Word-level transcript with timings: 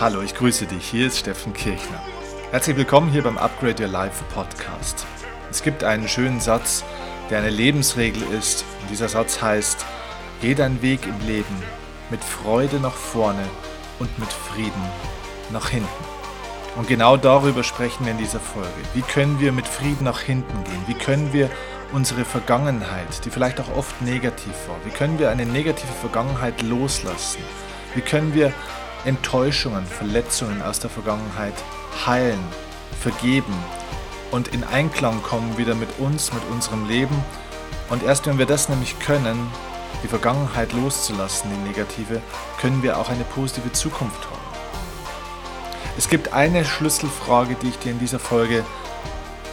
Hallo, 0.00 0.22
ich 0.22 0.34
grüße 0.34 0.64
dich. 0.64 0.88
Hier 0.88 1.08
ist 1.08 1.18
Steffen 1.18 1.52
Kirchner. 1.52 2.02
Herzlich 2.52 2.74
willkommen 2.74 3.10
hier 3.10 3.22
beim 3.22 3.36
Upgrade 3.36 3.82
Your 3.82 3.90
Life 3.90 4.24
Podcast. 4.32 5.06
Es 5.50 5.62
gibt 5.62 5.84
einen 5.84 6.08
schönen 6.08 6.40
Satz, 6.40 6.84
der 7.28 7.40
eine 7.40 7.50
Lebensregel 7.50 8.22
ist. 8.32 8.64
Und 8.80 8.88
dieser 8.88 9.10
Satz 9.10 9.42
heißt, 9.42 9.84
geh 10.40 10.54
deinen 10.54 10.80
Weg 10.80 11.00
im 11.06 11.26
Leben 11.26 11.54
mit 12.08 12.24
Freude 12.24 12.80
nach 12.80 12.94
vorne 12.94 13.44
und 13.98 14.18
mit 14.18 14.32
Frieden 14.32 14.82
nach 15.50 15.68
hinten. 15.68 16.04
Und 16.76 16.88
genau 16.88 17.18
darüber 17.18 17.62
sprechen 17.62 18.06
wir 18.06 18.12
in 18.12 18.18
dieser 18.18 18.40
Folge. 18.40 18.70
Wie 18.94 19.02
können 19.02 19.38
wir 19.38 19.52
mit 19.52 19.68
Frieden 19.68 20.04
nach 20.04 20.22
hinten 20.22 20.64
gehen? 20.64 20.84
Wie 20.86 20.94
können 20.94 21.34
wir 21.34 21.50
unsere 21.92 22.24
Vergangenheit, 22.24 23.22
die 23.26 23.30
vielleicht 23.30 23.60
auch 23.60 23.76
oft 23.76 24.00
negativ 24.00 24.54
war, 24.66 24.76
wie 24.86 24.96
können 24.96 25.18
wir 25.18 25.28
eine 25.28 25.44
negative 25.44 25.92
Vergangenheit 26.00 26.62
loslassen? 26.62 27.42
Wie 27.94 28.00
können 28.00 28.32
wir 28.32 28.54
Enttäuschungen, 29.04 29.86
Verletzungen 29.86 30.62
aus 30.62 30.80
der 30.80 30.90
Vergangenheit 30.90 31.54
heilen, 32.06 32.40
vergeben 33.00 33.54
und 34.30 34.48
in 34.48 34.64
Einklang 34.64 35.22
kommen 35.22 35.58
wieder 35.58 35.74
mit 35.74 35.98
uns, 35.98 36.32
mit 36.32 36.42
unserem 36.50 36.86
Leben. 36.86 37.16
Und 37.88 38.02
erst 38.02 38.26
wenn 38.26 38.38
wir 38.38 38.46
das 38.46 38.68
nämlich 38.68 38.98
können, 39.00 39.50
die 40.02 40.08
Vergangenheit 40.08 40.72
loszulassen, 40.72 41.50
die 41.50 41.68
negative, 41.68 42.22
können 42.60 42.82
wir 42.82 42.98
auch 42.98 43.08
eine 43.08 43.24
positive 43.24 43.72
Zukunft 43.72 44.24
haben. 44.26 44.40
Es 45.98 46.08
gibt 46.08 46.32
eine 46.32 46.64
Schlüsselfrage, 46.64 47.56
die 47.60 47.68
ich 47.68 47.78
dir 47.78 47.92
in 47.92 47.98
dieser 47.98 48.18
Folge 48.18 48.64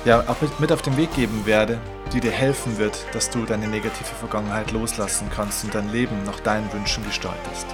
ja, 0.05 0.23
mit 0.59 0.71
auf 0.71 0.81
den 0.81 0.95
Weg 0.95 1.13
geben 1.15 1.45
werde, 1.45 1.81
die 2.13 2.19
dir 2.19 2.31
helfen 2.31 2.77
wird, 2.77 3.05
dass 3.13 3.29
du 3.29 3.43
deine 3.45 3.67
negative 3.67 4.15
Vergangenheit 4.19 4.71
loslassen 4.71 5.29
kannst 5.35 5.63
und 5.65 5.75
dein 5.75 5.91
Leben 5.91 6.23
nach 6.23 6.39
deinen 6.39 6.71
Wünschen 6.71 7.03
gestaltest. 7.03 7.65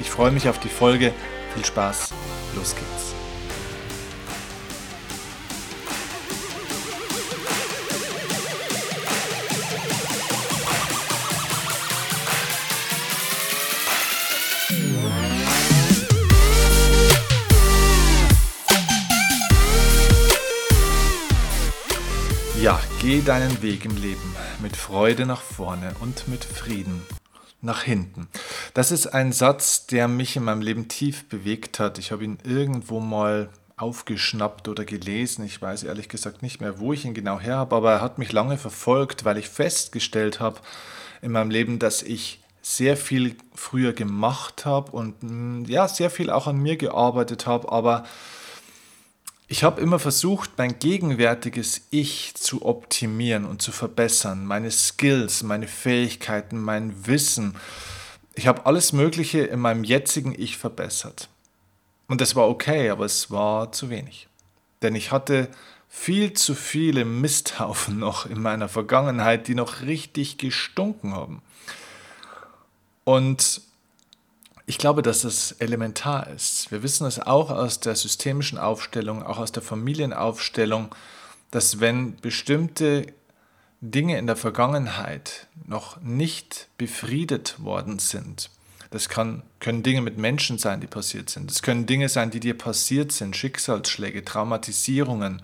Ich 0.00 0.10
freue 0.10 0.30
mich 0.30 0.48
auf 0.48 0.58
die 0.58 0.68
Folge. 0.68 1.12
Viel 1.54 1.64
Spaß. 1.64 2.12
Los 2.54 2.74
geht's. 2.74 3.12
Ja, 22.62 22.80
geh 23.00 23.22
deinen 23.22 23.60
Weg 23.60 23.84
im 23.84 23.96
Leben 23.96 24.36
mit 24.60 24.76
Freude 24.76 25.26
nach 25.26 25.40
vorne 25.40 25.96
und 25.98 26.28
mit 26.28 26.44
Frieden 26.44 27.02
nach 27.60 27.82
hinten. 27.82 28.28
Das 28.74 28.90
ist 28.90 29.08
ein 29.08 29.32
Satz, 29.32 29.86
der 29.86 30.08
mich 30.08 30.36
in 30.36 30.44
meinem 30.44 30.62
Leben 30.62 30.88
tief 30.88 31.28
bewegt 31.28 31.78
hat. 31.78 31.98
Ich 31.98 32.10
habe 32.10 32.24
ihn 32.24 32.38
irgendwo 32.44 33.00
mal 33.00 33.50
aufgeschnappt 33.76 34.68
oder 34.68 34.84
gelesen. 34.84 35.44
Ich 35.44 35.60
weiß 35.60 35.82
ehrlich 35.84 36.08
gesagt 36.08 36.42
nicht 36.42 36.60
mehr, 36.60 36.78
wo 36.78 36.92
ich 36.92 37.04
ihn 37.04 37.14
genau 37.14 37.40
her 37.40 37.56
habe, 37.56 37.76
aber 37.76 37.92
er 37.92 38.00
hat 38.00 38.18
mich 38.18 38.32
lange 38.32 38.56
verfolgt, 38.56 39.24
weil 39.24 39.36
ich 39.36 39.48
festgestellt 39.48 40.40
habe 40.40 40.60
in 41.20 41.32
meinem 41.32 41.50
Leben, 41.50 41.78
dass 41.78 42.02
ich 42.02 42.40
sehr 42.62 42.96
viel 42.96 43.36
früher 43.54 43.92
gemacht 43.92 44.64
habe 44.64 44.92
und 44.92 45.22
mm, 45.22 45.64
ja, 45.66 45.88
sehr 45.88 46.10
viel 46.10 46.30
auch 46.30 46.46
an 46.46 46.58
mir 46.58 46.76
gearbeitet 46.76 47.46
habe, 47.46 47.70
aber 47.72 48.04
ich 49.48 49.64
habe 49.64 49.80
immer 49.82 49.98
versucht, 49.98 50.52
mein 50.56 50.78
gegenwärtiges 50.78 51.82
Ich 51.90 52.34
zu 52.36 52.64
optimieren 52.64 53.44
und 53.44 53.60
zu 53.60 53.72
verbessern, 53.72 54.46
meine 54.46 54.70
Skills, 54.70 55.42
meine 55.42 55.68
Fähigkeiten, 55.68 56.58
mein 56.58 57.06
Wissen. 57.06 57.54
Ich 58.34 58.46
habe 58.46 58.66
alles 58.66 58.92
Mögliche 58.92 59.40
in 59.40 59.60
meinem 59.60 59.84
jetzigen 59.84 60.34
Ich 60.38 60.56
verbessert. 60.56 61.28
Und 62.08 62.20
das 62.20 62.34
war 62.34 62.48
okay, 62.48 62.90
aber 62.90 63.04
es 63.04 63.30
war 63.30 63.72
zu 63.72 63.90
wenig. 63.90 64.28
Denn 64.82 64.94
ich 64.94 65.12
hatte 65.12 65.48
viel 65.88 66.32
zu 66.32 66.54
viele 66.54 67.04
Misthaufen 67.04 67.98
noch 68.00 68.26
in 68.26 68.40
meiner 68.40 68.68
Vergangenheit, 68.68 69.48
die 69.48 69.54
noch 69.54 69.82
richtig 69.82 70.38
gestunken 70.38 71.14
haben. 71.14 71.42
Und 73.04 73.60
ich 74.66 74.78
glaube, 74.78 75.02
dass 75.02 75.22
das 75.22 75.52
elementar 75.52 76.28
ist. 76.28 76.70
Wir 76.70 76.82
wissen 76.82 77.06
es 77.06 77.18
auch 77.18 77.50
aus 77.50 77.80
der 77.80 77.96
systemischen 77.96 78.58
Aufstellung, 78.58 79.22
auch 79.22 79.38
aus 79.38 79.52
der 79.52 79.62
Familienaufstellung, 79.62 80.94
dass 81.50 81.80
wenn 81.80 82.16
bestimmte 82.16 83.06
Dinge 83.82 84.16
in 84.16 84.26
der 84.26 84.36
Vergangenheit 84.36 85.48
noch 85.66 86.00
nicht 86.00 86.68
befriedet 86.78 87.62
worden 87.62 87.98
sind, 87.98 88.48
das 88.92 89.08
kann, 89.08 89.42
können 89.58 89.82
Dinge 89.82 90.02
mit 90.02 90.18
Menschen 90.18 90.58
sein, 90.58 90.80
die 90.80 90.86
passiert 90.86 91.30
sind. 91.30 91.50
Das 91.50 91.62
können 91.62 91.86
Dinge 91.86 92.08
sein, 92.08 92.30
die 92.30 92.40
dir 92.40 92.56
passiert 92.56 93.10
sind, 93.10 93.34
Schicksalsschläge, 93.34 94.24
Traumatisierungen, 94.24 95.42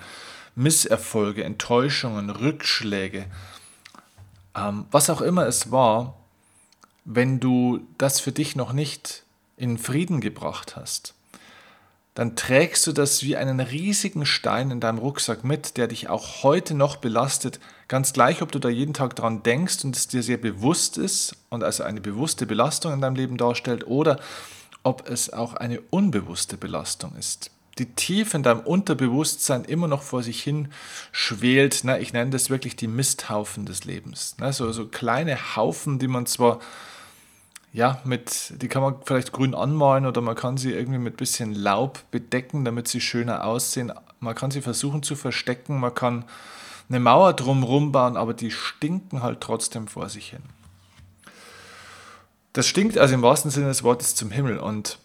Misserfolge, 0.54 1.44
Enttäuschungen, 1.44 2.30
Rückschläge, 2.30 3.26
ähm, 4.54 4.84
was 4.90 5.08
auch 5.10 5.20
immer 5.20 5.46
es 5.46 5.70
war, 5.70 6.14
wenn 7.04 7.40
du 7.40 7.86
das 7.96 8.20
für 8.20 8.32
dich 8.32 8.54
noch 8.54 8.72
nicht 8.72 9.24
in 9.56 9.78
Frieden 9.78 10.20
gebracht 10.20 10.76
hast, 10.76 11.14
dann 12.18 12.34
trägst 12.34 12.84
du 12.84 12.90
das 12.90 13.22
wie 13.22 13.36
einen 13.36 13.60
riesigen 13.60 14.26
Stein 14.26 14.72
in 14.72 14.80
deinem 14.80 14.98
Rucksack 14.98 15.44
mit, 15.44 15.76
der 15.76 15.86
dich 15.86 16.08
auch 16.08 16.42
heute 16.42 16.74
noch 16.74 16.96
belastet, 16.96 17.60
ganz 17.86 18.12
gleich, 18.12 18.42
ob 18.42 18.50
du 18.50 18.58
da 18.58 18.68
jeden 18.68 18.92
Tag 18.92 19.14
dran 19.14 19.44
denkst 19.44 19.84
und 19.84 19.94
es 19.94 20.08
dir 20.08 20.24
sehr 20.24 20.36
bewusst 20.36 20.98
ist 20.98 21.36
und 21.48 21.62
also 21.62 21.84
eine 21.84 22.00
bewusste 22.00 22.44
Belastung 22.44 22.92
in 22.92 23.00
deinem 23.00 23.14
Leben 23.14 23.36
darstellt 23.36 23.86
oder 23.86 24.18
ob 24.82 25.08
es 25.08 25.32
auch 25.32 25.54
eine 25.54 25.80
unbewusste 25.90 26.56
Belastung 26.56 27.14
ist, 27.16 27.52
die 27.78 27.86
tief 27.86 28.34
in 28.34 28.42
deinem 28.42 28.62
Unterbewusstsein 28.62 29.64
immer 29.64 29.86
noch 29.86 30.02
vor 30.02 30.24
sich 30.24 30.42
hin 30.42 30.72
schwelt. 31.12 31.84
Ich 32.00 32.12
nenne 32.12 32.32
das 32.32 32.50
wirklich 32.50 32.74
die 32.74 32.88
Misthaufen 32.88 33.64
des 33.64 33.84
Lebens. 33.84 34.34
So, 34.50 34.72
so 34.72 34.88
kleine 34.88 35.54
Haufen, 35.54 36.00
die 36.00 36.08
man 36.08 36.26
zwar 36.26 36.58
ja, 37.72 38.00
mit, 38.04 38.54
die 38.62 38.68
kann 38.68 38.82
man 38.82 38.96
vielleicht 39.04 39.32
grün 39.32 39.54
anmalen 39.54 40.06
oder 40.06 40.20
man 40.20 40.34
kann 40.34 40.56
sie 40.56 40.72
irgendwie 40.72 40.98
mit 40.98 41.16
bisschen 41.16 41.54
Laub 41.54 42.00
bedecken, 42.10 42.64
damit 42.64 42.88
sie 42.88 43.00
schöner 43.00 43.44
aussehen. 43.44 43.92
Man 44.20 44.34
kann 44.34 44.50
sie 44.50 44.62
versuchen 44.62 45.02
zu 45.02 45.16
verstecken, 45.16 45.78
man 45.78 45.94
kann 45.94 46.24
eine 46.88 47.00
Mauer 47.00 47.34
drumherum 47.34 47.92
bauen, 47.92 48.16
aber 48.16 48.32
die 48.32 48.50
stinken 48.50 49.22
halt 49.22 49.40
trotzdem 49.40 49.88
vor 49.88 50.08
sich 50.08 50.30
hin. 50.30 50.42
Das 52.54 52.66
stinkt 52.66 52.96
also 52.96 53.14
im 53.14 53.22
wahrsten 53.22 53.50
Sinne 53.50 53.66
des 53.66 53.84
Wortes 53.84 54.14
zum 54.14 54.30
Himmel 54.30 54.58
und 54.58 54.98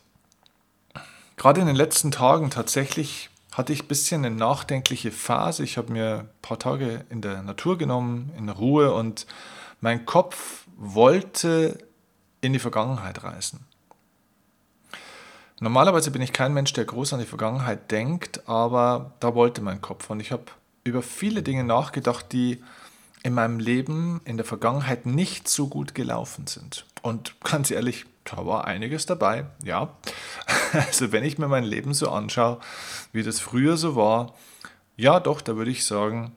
gerade 1.35 1.59
in 1.59 1.67
den 1.67 1.75
letzten 1.75 2.11
Tagen 2.11 2.49
tatsächlich 2.49 3.29
hatte 3.51 3.73
ich 3.73 3.83
ein 3.83 3.87
bisschen 3.87 4.25
eine 4.25 4.35
nachdenkliche 4.35 5.11
Phase. 5.11 5.63
Ich 5.63 5.77
habe 5.77 5.91
mir 5.91 6.19
ein 6.19 6.29
paar 6.41 6.57
Tage 6.57 7.05
in 7.09 7.21
der 7.21 7.43
Natur 7.43 7.77
genommen, 7.77 8.31
in 8.37 8.49
Ruhe 8.49 8.93
und 8.93 9.27
mein 9.81 10.05
Kopf 10.05 10.65
wollte 10.77 11.77
in 12.43 12.53
die 12.53 12.59
Vergangenheit 12.59 13.23
reisen. 13.23 13.65
Normalerweise 15.59 16.11
bin 16.11 16.21
ich 16.21 16.33
kein 16.33 16.53
Mensch, 16.53 16.73
der 16.73 16.83
groß 16.83 17.13
an 17.13 17.21
die 17.21 17.25
Vergangenheit 17.25 17.89
denkt, 17.89 18.47
aber 18.49 19.13
da 19.21 19.33
wollte 19.33 19.61
mein 19.61 19.81
Kopf. 19.81 20.09
Und 20.09 20.19
ich 20.19 20.33
habe 20.33 20.43
über 20.83 21.01
viele 21.01 21.41
Dinge 21.41 21.63
nachgedacht, 21.63 22.33
die 22.33 22.61
in 23.23 23.33
meinem 23.33 23.59
Leben 23.59 24.19
in 24.25 24.35
der 24.35 24.45
Vergangenheit 24.45 25.05
nicht 25.05 25.47
so 25.47 25.69
gut 25.69 25.95
gelaufen 25.95 26.47
sind. 26.47 26.85
Und 27.01 27.39
ganz 27.41 27.71
ehrlich, 27.71 28.05
da 28.25 28.45
war 28.45 28.65
einiges 28.65 29.05
dabei, 29.05 29.45
ja. 29.63 29.89
Also 30.73 31.11
wenn 31.11 31.23
ich 31.23 31.37
mir 31.37 31.47
mein 31.47 31.63
Leben 31.63 31.93
so 31.93 32.09
anschaue, 32.09 32.59
wie 33.13 33.23
das 33.23 33.39
früher 33.39 33.77
so 33.77 33.95
war, 33.95 34.33
ja 34.97 35.19
doch, 35.19 35.39
da 35.39 35.55
würde 35.55 35.71
ich 35.71 35.85
sagen, 35.85 36.33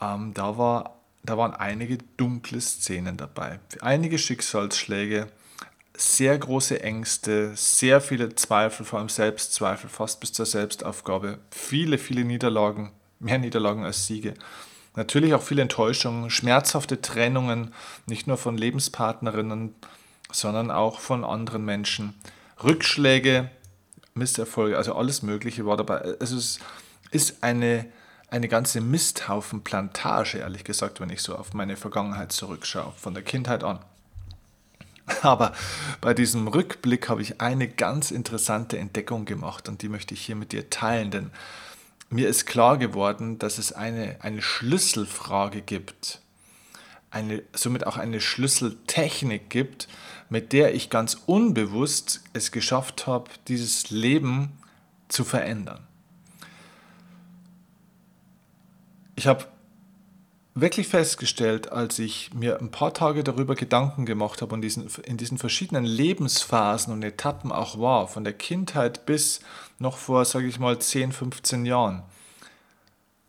ähm, 0.00 0.32
da 0.34 0.58
war 0.58 0.97
da 1.22 1.36
waren 1.36 1.54
einige 1.54 1.98
dunkle 2.16 2.60
Szenen 2.60 3.16
dabei. 3.16 3.60
Einige 3.80 4.18
Schicksalsschläge, 4.18 5.28
sehr 5.96 6.38
große 6.38 6.80
Ängste, 6.80 7.52
sehr 7.56 8.00
viele 8.00 8.34
Zweifel, 8.34 8.86
vor 8.86 9.00
allem 9.00 9.08
Selbstzweifel, 9.08 9.90
fast 9.90 10.20
bis 10.20 10.32
zur 10.32 10.46
Selbstaufgabe. 10.46 11.38
Viele, 11.50 11.98
viele 11.98 12.24
Niederlagen, 12.24 12.92
mehr 13.18 13.38
Niederlagen 13.38 13.84
als 13.84 14.06
Siege. 14.06 14.34
Natürlich 14.94 15.34
auch 15.34 15.42
viele 15.42 15.62
Enttäuschungen, 15.62 16.30
schmerzhafte 16.30 17.00
Trennungen, 17.00 17.74
nicht 18.06 18.26
nur 18.26 18.36
von 18.36 18.56
Lebenspartnerinnen, 18.56 19.74
sondern 20.30 20.70
auch 20.70 21.00
von 21.00 21.24
anderen 21.24 21.64
Menschen. 21.64 22.14
Rückschläge, 22.62 23.50
Misserfolge, 24.14 24.76
also 24.76 24.94
alles 24.94 25.22
Mögliche 25.22 25.66
war 25.66 25.76
dabei. 25.76 26.16
Also 26.20 26.36
es 26.36 26.58
ist 27.10 27.42
eine 27.42 27.86
eine 28.30 28.48
ganze 28.48 28.80
Misthaufenplantage, 28.80 30.38
ehrlich 30.38 30.64
gesagt, 30.64 31.00
wenn 31.00 31.10
ich 31.10 31.22
so 31.22 31.36
auf 31.36 31.54
meine 31.54 31.76
Vergangenheit 31.76 32.32
zurückschaue, 32.32 32.92
von 32.96 33.14
der 33.14 33.22
Kindheit 33.22 33.64
an. 33.64 33.80
Aber 35.22 35.54
bei 36.00 36.12
diesem 36.12 36.48
Rückblick 36.48 37.08
habe 37.08 37.22
ich 37.22 37.40
eine 37.40 37.68
ganz 37.68 38.10
interessante 38.10 38.78
Entdeckung 38.78 39.24
gemacht 39.24 39.68
und 39.68 39.80
die 39.80 39.88
möchte 39.88 40.12
ich 40.12 40.20
hier 40.20 40.36
mit 40.36 40.52
dir 40.52 40.68
teilen, 40.68 41.10
denn 41.10 41.30
mir 42.10 42.28
ist 42.28 42.46
klar 42.46 42.78
geworden, 42.78 43.38
dass 43.38 43.58
es 43.58 43.72
eine, 43.72 44.16
eine 44.20 44.42
Schlüsselfrage 44.42 45.62
gibt, 45.62 46.20
eine, 47.10 47.42
somit 47.54 47.86
auch 47.86 47.96
eine 47.96 48.20
Schlüsseltechnik 48.20 49.48
gibt, 49.48 49.88
mit 50.28 50.52
der 50.52 50.74
ich 50.74 50.90
ganz 50.90 51.16
unbewusst 51.26 52.22
es 52.34 52.52
geschafft 52.52 53.06
habe, 53.06 53.30
dieses 53.48 53.90
Leben 53.90 54.52
zu 55.08 55.24
verändern. 55.24 55.87
Ich 59.18 59.26
habe 59.26 59.46
wirklich 60.54 60.86
festgestellt, 60.86 61.72
als 61.72 61.98
ich 61.98 62.32
mir 62.34 62.60
ein 62.60 62.70
paar 62.70 62.94
Tage 62.94 63.24
darüber 63.24 63.56
Gedanken 63.56 64.06
gemacht 64.06 64.42
habe 64.42 64.54
und 64.54 64.60
diesen, 64.60 64.88
in 65.02 65.16
diesen 65.16 65.38
verschiedenen 65.38 65.84
Lebensphasen 65.84 66.92
und 66.92 67.02
Etappen 67.02 67.50
auch 67.50 67.80
war, 67.80 68.06
von 68.06 68.22
der 68.22 68.32
Kindheit 68.32 69.06
bis 69.06 69.40
noch 69.80 69.96
vor, 69.96 70.24
sage 70.24 70.46
ich 70.46 70.60
mal, 70.60 70.78
10, 70.78 71.10
15 71.10 71.66
Jahren. 71.66 72.04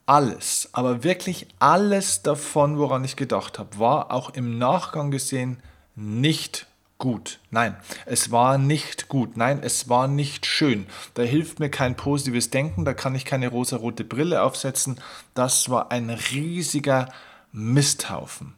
Alles, 0.06 0.70
aber 0.74 1.04
wirklich 1.04 1.48
alles 1.58 2.22
davon, 2.22 2.78
woran 2.78 3.04
ich 3.04 3.16
gedacht 3.16 3.58
habe, 3.58 3.80
war 3.80 4.12
auch 4.12 4.30
im 4.36 4.60
Nachgang 4.60 5.10
gesehen 5.10 5.60
nicht 5.96 6.68
gut. 7.00 7.40
Nein, 7.50 7.76
es 8.06 8.30
war 8.30 8.60
nicht 8.60 9.08
gut. 9.08 9.38
Nein, 9.38 9.62
es 9.64 9.90
war 9.90 10.08
nicht 10.08 10.46
schön. 10.46 10.86
Da 11.16 11.24
hilft 11.24 11.60
mir 11.60 11.70
kein 11.70 11.96
positives 11.96 12.52
Denken, 12.52 12.86
da 12.86 12.94
kann 12.94 13.16
ich 13.16 13.26
keine 13.26 13.48
rosarote 13.48 14.04
Brille 14.04 14.44
aufsetzen. 14.44 15.02
Das 15.34 15.70
war 15.70 15.92
ein 15.92 16.12
riesiger 16.12 17.12
Misthaufen. 17.52 18.54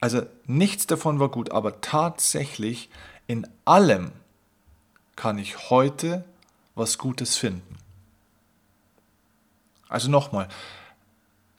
Also 0.00 0.22
nichts 0.46 0.86
davon 0.86 1.20
war 1.20 1.28
gut, 1.28 1.50
aber 1.50 1.80
tatsächlich 1.80 2.88
in 3.26 3.46
allem 3.64 4.12
kann 5.16 5.38
ich 5.38 5.70
heute 5.70 6.24
was 6.74 6.98
Gutes 6.98 7.36
finden. 7.36 7.76
Also 9.88 10.10
nochmal, 10.10 10.48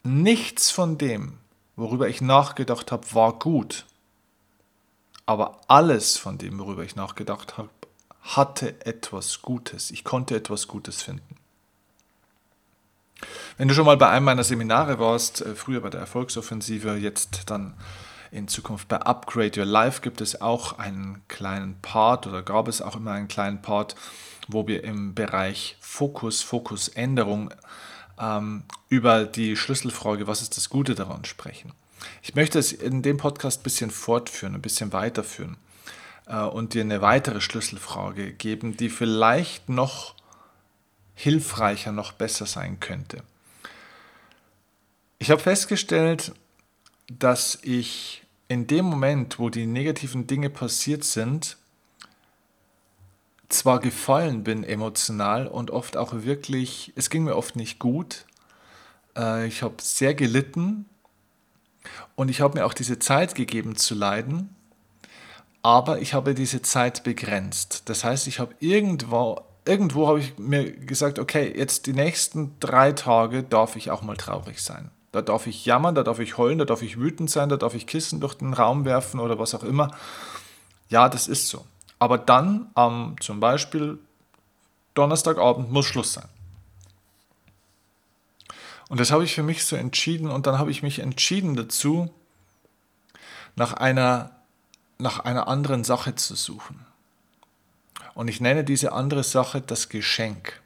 nichts 0.04 0.72
von 0.72 0.98
dem, 0.98 1.34
worüber 1.76 2.08
ich 2.08 2.22
nachgedacht 2.22 2.92
habe, 2.92 3.14
war 3.14 3.34
gut. 3.34 3.86
Aber 5.28 5.60
alles 5.68 6.18
von 6.18 6.38
dem, 6.38 6.58
worüber 6.58 6.84
ich 6.84 6.96
nachgedacht 6.96 7.58
habe, 7.58 7.70
hatte 8.22 8.84
etwas 8.86 9.42
Gutes. 9.42 9.92
Ich 9.92 10.04
konnte 10.04 10.36
etwas 10.36 10.68
Gutes 10.68 11.02
finden. 11.04 11.36
Wenn 13.58 13.68
du 13.68 13.74
schon 13.74 13.86
mal 13.86 13.98
bei 13.98 14.10
einem 14.10 14.26
meiner 14.26 14.44
Seminare 14.44 15.00
warst, 15.00 15.42
äh, 15.42 15.54
früher 15.54 15.82
bei 15.82 15.90
der 15.90 16.00
Erfolgsoffensive, 16.00 16.96
jetzt 16.96 17.50
dann 17.50 17.76
in 18.32 18.48
Zukunft 18.48 18.88
bei 18.88 18.98
Upgrade 18.98 19.60
Your 19.60 19.66
Life, 19.66 20.02
gibt 20.02 20.22
es 20.22 20.40
auch 20.42 20.80
einen 20.80 21.22
kleinen 21.28 21.82
Part 21.82 22.26
oder 22.26 22.42
gab 22.42 22.68
es 22.70 22.82
auch 22.82 22.96
immer 22.96 23.12
einen 23.12 23.28
kleinen 23.28 23.62
Part, 23.62 23.96
wo 24.48 24.66
wir 24.66 24.84
im 24.84 25.14
Bereich 25.14 25.76
Fokus, 25.82 26.42
Fokusänderung 26.42 27.54
ähm, 28.18 28.64
über 28.88 29.26
die 29.26 29.58
Schlüsselfrage, 29.58 30.28
was 30.28 30.42
ist 30.42 30.56
das 30.56 30.70
Gute 30.70 30.96
daran, 30.96 31.26
sprechen. 31.26 31.74
Ich 32.22 32.36
möchte 32.36 32.60
es 32.60 32.72
in 32.72 33.02
dem 33.02 33.18
Podcast 33.18 33.62
ein 33.62 33.64
bisschen 33.64 33.92
fortführen, 33.92 34.56
ein 34.56 34.62
bisschen 34.62 34.94
weiterführen 34.94 35.58
äh, 36.28 36.42
und 36.42 36.74
dir 36.74 36.82
eine 36.82 37.02
weitere 37.02 37.42
Schlüsselfrage 37.42 38.34
geben, 38.34 38.78
die 38.78 38.90
vielleicht 38.90 39.70
noch 39.70 40.16
hilfreicher, 41.16 41.92
noch 41.92 42.12
besser 42.12 42.46
sein 42.46 42.80
könnte. 42.80 43.24
Ich 45.20 45.32
habe 45.32 45.42
festgestellt, 45.42 46.34
dass 47.08 47.58
ich 47.64 48.24
in 48.48 48.68
dem 48.68 48.86
Moment, 48.86 49.40
wo 49.40 49.50
die 49.50 49.66
negativen 49.66 50.28
Dinge 50.28 50.50
passiert 50.50 51.04
sind, 51.04 51.58
zwar 53.50 53.80
gefallen 53.80 54.44
bin 54.44 54.64
emotional 54.64 55.48
und 55.48 55.72
oft 55.72 55.98
auch 55.98 56.14
wirklich, 56.14 56.92
es 56.96 57.10
ging 57.10 57.24
mir 57.24 57.36
oft 57.36 57.56
nicht 57.56 57.80
gut. 57.80 58.26
Äh, 59.18 59.48
ich 59.48 59.64
habe 59.64 59.76
sehr 59.82 60.14
gelitten 60.14 60.86
und 62.16 62.30
ich 62.30 62.42
habe 62.42 62.58
mir 62.58 62.66
auch 62.66 62.74
diese 62.74 63.00
Zeit 63.00 63.36
gegeben 63.36 63.76
zu 63.76 63.96
leiden, 63.96 64.56
aber 65.62 66.00
ich 66.00 66.14
habe 66.14 66.34
diese 66.34 66.62
Zeit 66.62 67.04
begrenzt. 67.04 67.84
Das 67.90 68.04
heißt, 68.04 68.28
ich 68.28 68.40
habe 68.40 68.54
irgendwo, 68.60 69.42
irgendwo 69.66 70.08
habe 70.08 70.20
ich 70.20 70.38
mir 70.38 70.72
gesagt, 70.72 71.20
okay, 71.20 71.54
jetzt 71.56 71.88
die 71.88 71.94
nächsten 71.94 72.58
drei 72.60 72.94
Tage 72.94 73.44
darf 73.44 73.76
ich 73.76 73.92
auch 73.92 74.02
mal 74.02 74.18
traurig 74.18 74.62
sein. 74.62 74.92
Da 75.12 75.22
darf 75.22 75.48
ich 75.48 75.66
jammern, 75.66 75.96
da 75.96 76.04
darf 76.04 76.20
ich 76.20 76.38
heulen, 76.38 76.60
da 76.60 76.66
darf 76.66 76.82
ich 76.82 77.00
wütend 77.00 77.30
sein, 77.30 77.50
da 77.50 77.58
darf 77.58 77.74
ich 77.74 77.88
Kissen 77.88 78.20
durch 78.20 78.36
den 78.36 78.54
Raum 78.54 78.86
werfen 78.86 79.20
oder 79.20 79.40
was 79.40 79.56
auch 79.56 79.64
immer. 79.64 79.92
Ja, 80.90 81.10
das 81.10 81.28
ist 81.28 81.48
so. 81.48 81.66
Aber 82.00 82.18
dann 82.18 82.68
am 82.76 83.16
zum 83.20 83.40
Beispiel 83.40 84.00
Donnerstagabend 84.94 85.72
muss 85.72 85.86
Schluss 85.86 86.14
sein. 86.14 86.28
Und 88.90 89.00
das 89.00 89.12
habe 89.12 89.24
ich 89.24 89.36
für 89.36 89.44
mich 89.44 89.66
so 89.66 89.76
entschieden 89.76 90.30
und 90.30 90.48
dann 90.48 90.60
habe 90.60 90.72
ich 90.72 90.82
mich 90.82 91.00
entschieden 91.00 91.56
dazu, 91.56 92.10
nach 93.56 93.74
einer, 93.74 94.32
nach 94.98 95.20
einer 95.20 95.48
anderen 95.48 95.84
Sache 95.84 96.16
zu 96.16 96.36
suchen. 96.36 96.86
Und 98.14 98.30
ich 98.30 98.40
nenne 98.40 98.64
diese 98.64 98.94
andere 98.94 99.24
Sache 99.24 99.62
das 99.62 99.90
Geschenk. 99.90 100.62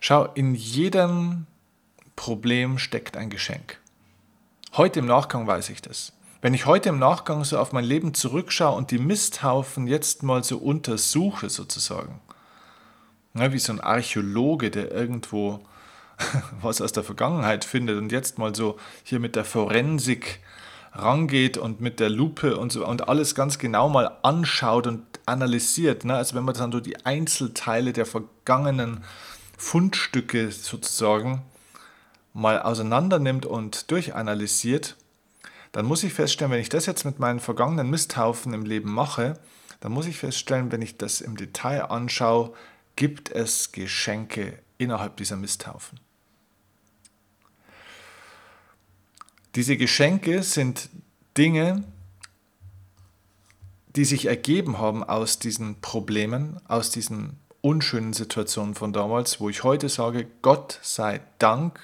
Schau, 0.00 0.24
in 0.34 0.54
jedem 0.54 1.46
Problem 2.16 2.78
steckt 2.78 3.16
ein 3.16 3.30
Geschenk. 3.30 3.78
Heute 4.74 5.00
im 5.00 5.06
Nachgang 5.06 5.46
weiß 5.46 5.68
ich 5.70 5.82
das. 5.82 6.12
Wenn 6.40 6.52
ich 6.52 6.66
heute 6.66 6.90
im 6.90 6.98
Nachgang 6.98 7.44
so 7.44 7.58
auf 7.58 7.72
mein 7.72 7.84
Leben 7.84 8.12
zurückschaue 8.12 8.76
und 8.76 8.90
die 8.90 8.98
Misthaufen 8.98 9.86
jetzt 9.86 10.22
mal 10.22 10.44
so 10.44 10.58
untersuche 10.58 11.48
sozusagen, 11.48 12.20
ja, 13.34 13.52
wie 13.52 13.58
so 13.58 13.72
ein 13.72 13.80
Archäologe, 13.80 14.70
der 14.70 14.90
irgendwo 14.90 15.60
was 16.62 16.80
aus 16.80 16.92
der 16.92 17.04
Vergangenheit 17.04 17.64
findet 17.64 17.98
und 17.98 18.12
jetzt 18.12 18.38
mal 18.38 18.54
so 18.54 18.78
hier 19.02 19.20
mit 19.20 19.36
der 19.36 19.44
Forensik 19.44 20.40
rangeht 20.92 21.58
und 21.58 21.80
mit 21.80 21.98
der 22.00 22.10
Lupe 22.10 22.56
und 22.56 22.72
so 22.72 22.86
und 22.86 23.08
alles 23.08 23.34
ganz 23.34 23.58
genau 23.58 23.88
mal 23.88 24.16
anschaut 24.22 24.86
und 24.86 25.04
analysiert. 25.26 26.04
Ne? 26.04 26.14
Also 26.14 26.36
wenn 26.36 26.44
man 26.44 26.54
dann 26.54 26.72
so 26.72 26.80
die 26.80 27.04
Einzelteile 27.04 27.92
der 27.92 28.06
vergangenen 28.06 29.02
Fundstücke 29.58 30.50
sozusagen 30.52 31.42
mal 32.32 32.62
auseinander 32.62 33.18
nimmt 33.18 33.46
und 33.46 33.90
durchanalysiert, 33.90 34.96
dann 35.72 35.86
muss 35.86 36.04
ich 36.04 36.12
feststellen, 36.12 36.52
wenn 36.52 36.60
ich 36.60 36.68
das 36.68 36.86
jetzt 36.86 37.04
mit 37.04 37.18
meinen 37.18 37.40
vergangenen 37.40 37.90
Misthaufen 37.90 38.54
im 38.54 38.64
Leben 38.64 38.92
mache, 38.92 39.38
dann 39.80 39.92
muss 39.92 40.06
ich 40.06 40.18
feststellen, 40.18 40.70
wenn 40.70 40.82
ich 40.82 40.98
das 40.98 41.20
im 41.20 41.36
Detail 41.36 41.90
anschaue, 41.90 42.52
gibt 42.96 43.30
es 43.30 43.72
Geschenke 43.72 44.58
innerhalb 44.78 45.16
dieser 45.16 45.36
Misthaufen. 45.36 45.98
Diese 49.54 49.76
Geschenke 49.76 50.42
sind 50.42 50.88
Dinge, 51.36 51.84
die 53.94 54.04
sich 54.04 54.26
ergeben 54.26 54.78
haben 54.78 55.04
aus 55.04 55.38
diesen 55.38 55.80
Problemen, 55.80 56.60
aus 56.66 56.90
diesen 56.90 57.38
unschönen 57.60 58.12
Situationen 58.12 58.74
von 58.74 58.92
damals, 58.92 59.40
wo 59.40 59.48
ich 59.48 59.62
heute 59.62 59.88
sage, 59.88 60.26
Gott 60.42 60.80
sei 60.82 61.20
Dank 61.38 61.78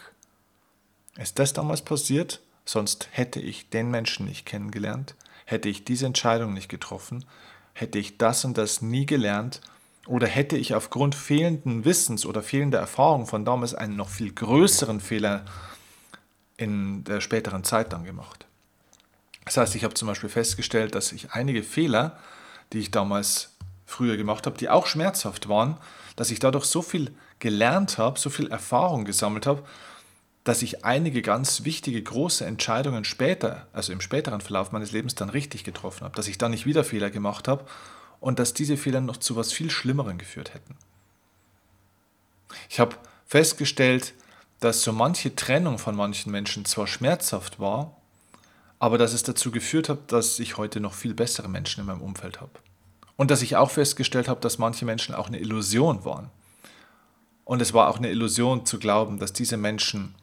ist 1.17 1.39
das 1.39 1.53
damals 1.53 1.83
passiert, 1.83 2.41
sonst 2.65 3.09
hätte 3.13 3.41
ich 3.41 3.71
den 3.71 3.91
Menschen 3.91 4.27
nicht 4.27 4.47
kennengelernt, 4.47 5.15
hätte 5.45 5.69
ich 5.69 5.85
diese 5.85 6.07
Entscheidung 6.07 6.53
nicht 6.55 6.69
getroffen, 6.69 7.25
hätte 7.73 7.99
ich 7.99 8.19
das 8.19 8.45
und 8.45 8.59
das 8.59 8.83
nie 8.83 9.07
gelernt 9.07 9.61
oder 10.07 10.27
hätte 10.27 10.57
ich 10.57 10.75
aufgrund 10.75 11.15
fehlenden 11.15 11.85
Wissens 11.85 12.27
oder 12.27 12.43
fehlender 12.43 12.81
Erfahrung 12.81 13.27
von 13.27 13.45
damals 13.45 13.75
einen 13.75 13.97
noch 13.97 14.09
viel 14.09 14.33
größeren 14.33 15.01
Fehler 15.01 15.45
in 16.61 17.05
der 17.05 17.23
späteren 17.23 17.65
Zeit 17.65 17.93
dann 17.93 18.05
gemacht. 18.05 18.47
Das 19.47 19.57
heißt, 19.57 19.75
ich 19.75 19.83
habe 19.83 19.95
zum 19.95 20.09
Beispiel 20.09 20.29
festgestellt, 20.29 20.95
dass 20.95 21.13
ich 21.13 21.33
einige 21.33 21.63
Fehler, 21.63 22.19
die 22.73 22.79
ich 22.79 22.91
damals 22.91 23.57
früher 23.87 24.17
gemacht 24.19 24.47
habe, 24.47 24.59
die 24.59 24.69
auch 24.69 24.87
schmerzhaft 24.87 25.49
waren, 25.49 25.79
dass 26.17 26.31
ich 26.31 26.39
dadurch 26.39 26.67
so 26.67 26.83
viel 26.83 27.15
gelernt 27.39 27.97
habe, 27.97 28.21
so 28.21 28.29
viel 28.29 28.49
Erfahrung 28.49 29.07
gesammelt 29.07 29.47
habe, 29.47 29.65
dass 30.45 30.61
ich 30.61 30.85
einige 30.85 31.23
ganz 31.23 31.65
wichtige, 31.65 32.03
große 32.03 32.45
Entscheidungen 32.45 33.05
später, 33.05 33.67
also 33.73 33.93
im 33.93 34.03
späteren 34.03 34.43
Verlauf 34.43 34.71
meines 34.71 34.93
Lebens, 34.93 35.15
dann 35.15 35.31
richtig 35.31 35.65
getroffen 35.65 36.05
habe, 36.05 36.15
dass 36.15 36.29
ich 36.29 36.37
da 36.37 36.51
nicht 36.51 36.67
wieder 36.67 36.85
Fehler 36.85 37.11
gemacht 37.11 37.49
habe 37.49 37.65
und 38.21 38.39
dass 38.39 38.53
diese 38.53 38.77
Fehler 38.77 39.01
noch 39.01 39.17
zu 39.17 39.35
was 39.35 39.53
viel 39.53 39.71
Schlimmerem 39.71 40.19
geführt 40.19 40.53
hätten. 40.53 40.77
Ich 42.69 42.81
habe 42.81 42.97
festgestellt, 43.27 44.13
dass 44.61 44.83
so 44.83 44.93
manche 44.93 45.35
Trennung 45.35 45.79
von 45.79 45.97
manchen 45.97 46.31
Menschen 46.31 46.65
zwar 46.65 46.87
schmerzhaft 46.87 47.59
war, 47.59 47.97
aber 48.79 48.99
dass 48.99 49.13
es 49.13 49.23
dazu 49.23 49.51
geführt 49.51 49.89
hat, 49.89 50.13
dass 50.13 50.39
ich 50.39 50.57
heute 50.57 50.81
noch 50.81 50.95
viel 50.95 51.15
bessere 51.15 51.49
Menschen 51.49 51.81
in 51.81 51.87
meinem 51.87 52.03
Umfeld 52.03 52.41
habe. 52.41 52.53
Und 53.17 53.31
dass 53.31 53.43
ich 53.43 53.57
auch 53.57 53.71
festgestellt 53.71 54.29
habe, 54.29 54.41
dass 54.41 54.59
manche 54.59 54.85
Menschen 54.85 55.15
auch 55.15 55.29
eine 55.29 55.39
Illusion 55.39 56.05
waren. 56.05 56.31
Und 57.45 57.61
es 57.61 57.75
war 57.75 57.89
auch 57.89 57.99
eine 57.99 58.11
Illusion 58.11 58.65
zu 58.65 58.79
glauben, 58.79 59.19
dass 59.19 59.33
diese 59.33 59.57
Menschen 59.57 60.15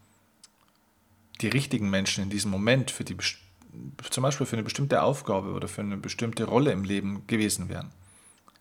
die 1.41 1.47
richtigen 1.47 1.89
Menschen 1.89 2.23
in 2.23 2.29
diesem 2.29 2.49
Moment 2.49 2.89
für 2.89 3.03
die, 3.03 3.15
zum 4.09 4.23
Beispiel 4.23 4.47
für 4.47 4.55
eine 4.55 4.63
bestimmte 4.63 5.03
Aufgabe 5.03 5.51
oder 5.51 5.67
für 5.67 5.81
eine 5.81 5.97
bestimmte 5.97 6.45
Rolle 6.45 6.71
im 6.71 6.83
Leben 6.83 7.27
gewesen 7.27 7.69
wären. 7.69 7.91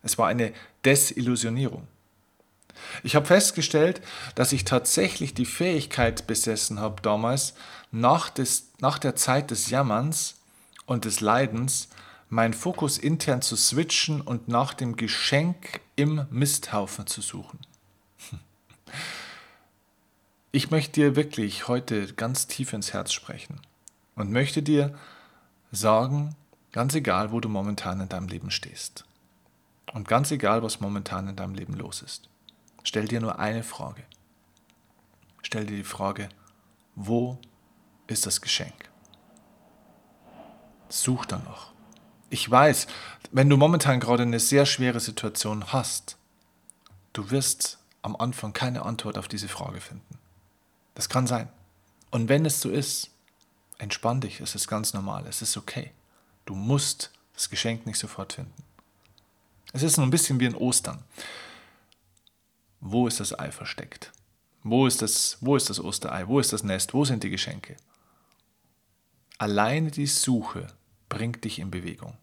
Es 0.02 0.18
war 0.18 0.28
eine 0.28 0.52
Desillusionierung. 0.84 1.88
Ich 3.02 3.16
habe 3.16 3.26
festgestellt, 3.26 4.00
dass 4.34 4.52
ich 4.52 4.64
tatsächlich 4.64 5.34
die 5.34 5.46
Fähigkeit 5.46 6.26
besessen 6.26 6.80
habe 6.80 7.02
damals, 7.02 7.54
nach, 7.90 8.30
des, 8.30 8.70
nach 8.80 8.98
der 8.98 9.16
Zeit 9.16 9.50
des 9.50 9.70
Jammerns 9.70 10.36
und 10.86 11.04
des 11.04 11.20
Leidens, 11.20 11.88
meinen 12.28 12.54
Fokus 12.54 12.98
intern 12.98 13.42
zu 13.42 13.56
switchen 13.56 14.20
und 14.20 14.48
nach 14.48 14.74
dem 14.74 14.96
Geschenk 14.96 15.80
im 15.94 16.26
Misthaufen 16.30 17.06
zu 17.06 17.20
suchen. 17.20 17.58
Ich 20.52 20.70
möchte 20.70 20.92
dir 20.92 21.16
wirklich 21.16 21.68
heute 21.68 22.12
ganz 22.14 22.46
tief 22.46 22.72
ins 22.72 22.92
Herz 22.92 23.12
sprechen 23.12 23.60
und 24.14 24.32
möchte 24.32 24.62
dir 24.62 24.94
sagen, 25.70 26.34
ganz 26.72 26.94
egal, 26.94 27.30
wo 27.30 27.40
du 27.40 27.48
momentan 27.48 28.00
in 28.00 28.08
deinem 28.08 28.28
Leben 28.28 28.50
stehst 28.50 29.04
und 29.92 30.08
ganz 30.08 30.30
egal, 30.30 30.62
was 30.62 30.80
momentan 30.80 31.28
in 31.28 31.36
deinem 31.36 31.54
Leben 31.54 31.74
los 31.74 32.02
ist, 32.02 32.28
stell 32.86 33.08
dir 33.08 33.20
nur 33.20 33.38
eine 33.38 33.64
Frage. 33.64 34.02
Stell 35.42 35.66
dir 35.66 35.76
die 35.76 35.84
Frage, 35.84 36.28
wo 36.94 37.38
ist 38.06 38.26
das 38.26 38.40
Geschenk? 38.40 38.90
Such 40.88 41.26
danach. 41.26 41.72
Ich 42.30 42.48
weiß, 42.48 42.86
wenn 43.32 43.50
du 43.50 43.56
momentan 43.56 44.00
gerade 44.00 44.22
eine 44.22 44.40
sehr 44.40 44.66
schwere 44.66 45.00
Situation 45.00 45.72
hast, 45.72 46.16
du 47.12 47.30
wirst 47.30 47.78
am 48.02 48.14
Anfang 48.16 48.52
keine 48.52 48.82
Antwort 48.82 49.18
auf 49.18 49.28
diese 49.28 49.48
Frage 49.48 49.80
finden. 49.80 50.18
Das 50.94 51.08
kann 51.08 51.26
sein. 51.26 51.48
Und 52.10 52.28
wenn 52.28 52.46
es 52.46 52.60
so 52.60 52.70
ist, 52.70 53.10
entspann 53.78 54.20
dich, 54.20 54.40
es 54.40 54.54
ist 54.54 54.68
ganz 54.68 54.94
normal, 54.94 55.26
es 55.26 55.42
ist 55.42 55.56
okay. 55.56 55.90
Du 56.44 56.54
musst 56.54 57.10
das 57.34 57.50
Geschenk 57.50 57.84
nicht 57.84 57.98
sofort 57.98 58.34
finden. 58.34 58.62
Es 59.72 59.82
ist 59.82 59.96
so 59.96 60.02
ein 60.02 60.10
bisschen 60.10 60.38
wie 60.38 60.46
in 60.46 60.54
Ostern. 60.54 61.02
Wo 62.88 63.08
ist 63.08 63.18
das 63.18 63.36
Ei 63.36 63.50
versteckt? 63.50 64.12
Wo 64.62 64.86
ist 64.86 65.02
das, 65.02 65.38
wo 65.40 65.56
ist 65.56 65.68
das 65.68 65.80
Osterei? 65.80 66.28
Wo 66.28 66.38
ist 66.38 66.52
das 66.52 66.62
Nest? 66.62 66.94
Wo 66.94 67.04
sind 67.04 67.24
die 67.24 67.30
Geschenke? 67.30 67.76
Alleine 69.38 69.90
die 69.90 70.06
Suche 70.06 70.68
bringt 71.08 71.42
dich 71.42 71.58
in 71.58 71.72
Bewegung. 71.72 72.16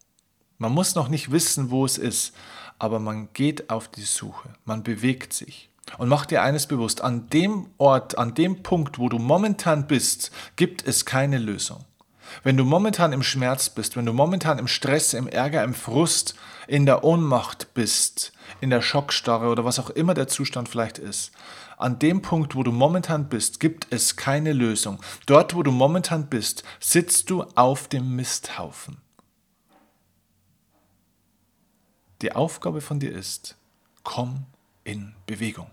Man 0.57 0.71
muss 0.71 0.95
noch 0.95 1.09
nicht 1.09 1.31
wissen, 1.31 1.69
wo 1.69 1.83
es 1.83 1.97
ist, 1.97 2.33
aber 2.79 2.99
man 2.99 3.27
geht 3.33 3.69
auf 3.69 3.89
die 3.89 4.03
Suche, 4.03 4.55
man 4.63 4.83
bewegt 4.83 5.33
sich. 5.33 5.69
Und 5.97 6.07
mach 6.07 6.25
dir 6.25 6.41
eines 6.41 6.65
bewusst, 6.67 7.01
an 7.01 7.29
dem 7.29 7.69
Ort, 7.77 8.17
an 8.17 8.33
dem 8.33 8.63
Punkt, 8.63 8.99
wo 8.99 9.09
du 9.09 9.19
momentan 9.19 9.85
bist, 9.85 10.31
gibt 10.55 10.87
es 10.87 11.03
keine 11.05 11.39
Lösung. 11.39 11.83
Wenn 12.41 12.57
du 12.57 12.63
momentan 12.63 13.13
im 13.13 13.23
Schmerz 13.23 13.69
bist, 13.69 13.95
wenn 13.95 14.05
du 14.05 14.13
momentan 14.13 14.59
im 14.59 14.67
Stress, 14.67 15.13
im 15.13 15.27
Ärger, 15.27 15.63
im 15.63 15.73
Frust, 15.73 16.35
in 16.67 16.85
der 16.85 17.03
Ohnmacht 17.03 17.73
bist, 17.73 18.33
in 18.61 18.69
der 18.69 18.81
Schockstarre 18.81 19.49
oder 19.49 19.65
was 19.65 19.79
auch 19.79 19.89
immer 19.89 20.13
der 20.13 20.27
Zustand 20.27 20.69
vielleicht 20.69 20.97
ist, 20.97 21.31
an 21.77 21.99
dem 21.99 22.21
Punkt, 22.21 22.55
wo 22.55 22.63
du 22.63 22.71
momentan 22.71 23.29
bist, 23.29 23.59
gibt 23.59 23.87
es 23.89 24.15
keine 24.15 24.53
Lösung. 24.53 25.01
Dort, 25.25 25.55
wo 25.55 25.63
du 25.63 25.71
momentan 25.71 26.27
bist, 26.27 26.63
sitzt 26.79 27.29
du 27.29 27.43
auf 27.55 27.87
dem 27.87 28.15
Misthaufen. 28.15 28.97
Die 32.21 32.31
Aufgabe 32.31 32.79
von 32.79 32.99
dir 32.99 33.11
ist, 33.11 33.57
komm 34.03 34.45
in 34.85 35.13
Bewegung. 35.25 35.67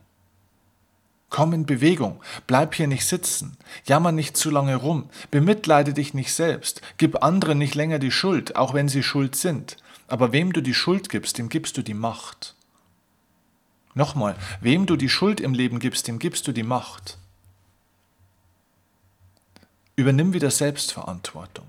Komm 1.31 1.53
in 1.53 1.65
Bewegung, 1.65 2.21
bleib 2.49 2.75
hier 2.75 2.89
nicht 2.89 3.07
sitzen, 3.07 3.57
jammer 3.85 4.11
nicht 4.11 4.37
zu 4.37 4.51
lange 4.51 4.75
rum, 4.75 5.09
bemitleide 5.31 5.95
dich 5.95 6.13
nicht 6.13 6.35
selbst, 6.35 6.83
gib 6.99 7.23
anderen 7.23 7.57
nicht 7.57 7.77
länger 7.77 8.01
die 8.01 8.11
Schuld, 8.11 8.57
auch 8.57 8.75
wenn 8.75 8.89
sie 8.89 9.05
schuld 9.05 9.37
sind. 9.37 9.77
Aber 10.09 10.33
wem 10.33 10.53
du 10.53 10.61
die 10.61 10.75
Schuld 10.75 11.09
gibst, 11.09 11.39
dem 11.39 11.49
gibst 11.49 11.77
du 11.77 11.83
die 11.83 11.95
Macht. 11.95 12.57
Nochmal, 13.95 14.37
wem 14.61 14.87
du 14.87 14.97
die 14.97 15.09
Schuld 15.09 15.41
im 15.41 15.55
Leben 15.55 15.79
gibst, 15.79 16.09
dem 16.09 16.19
gibst 16.19 16.49
du 16.49 16.53
die 16.53 16.65
Macht. 16.65 17.17
Übernimm 19.95 20.33
wieder 20.33 20.51
Selbstverantwortung. 20.51 21.67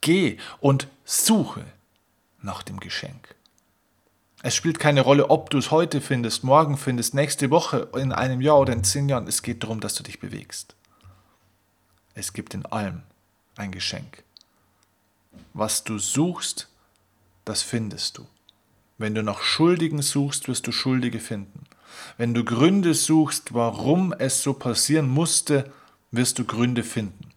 Geh 0.00 0.38
und 0.60 0.86
suche 1.04 1.64
nach 2.42 2.62
dem 2.62 2.78
Geschenk. 2.78 3.34
Es 4.42 4.54
spielt 4.54 4.78
keine 4.78 5.02
Rolle, 5.02 5.28
ob 5.28 5.50
du 5.50 5.58
es 5.58 5.70
heute 5.70 6.00
findest, 6.00 6.44
morgen 6.44 6.78
findest, 6.78 7.14
nächste 7.14 7.50
Woche, 7.50 7.88
in 7.94 8.12
einem 8.12 8.40
Jahr 8.40 8.58
oder 8.58 8.72
in 8.72 8.84
zehn 8.84 9.08
Jahren. 9.08 9.26
Es 9.26 9.42
geht 9.42 9.62
darum, 9.62 9.80
dass 9.80 9.94
du 9.94 10.02
dich 10.02 10.18
bewegst. 10.18 10.74
Es 12.14 12.32
gibt 12.32 12.54
in 12.54 12.64
allem 12.66 13.02
ein 13.56 13.70
Geschenk. 13.70 14.22
Was 15.52 15.84
du 15.84 15.98
suchst, 15.98 16.68
das 17.44 17.62
findest 17.62 18.18
du. 18.18 18.26
Wenn 18.96 19.14
du 19.14 19.22
nach 19.22 19.42
Schuldigen 19.42 20.02
suchst, 20.02 20.48
wirst 20.48 20.66
du 20.66 20.72
Schuldige 20.72 21.20
finden. 21.20 21.64
Wenn 22.16 22.34
du 22.34 22.44
Gründe 22.44 22.94
suchst, 22.94 23.52
warum 23.52 24.12
es 24.12 24.42
so 24.42 24.54
passieren 24.54 25.08
musste, 25.08 25.70
wirst 26.10 26.38
du 26.38 26.44
Gründe 26.44 26.82
finden. 26.82 27.30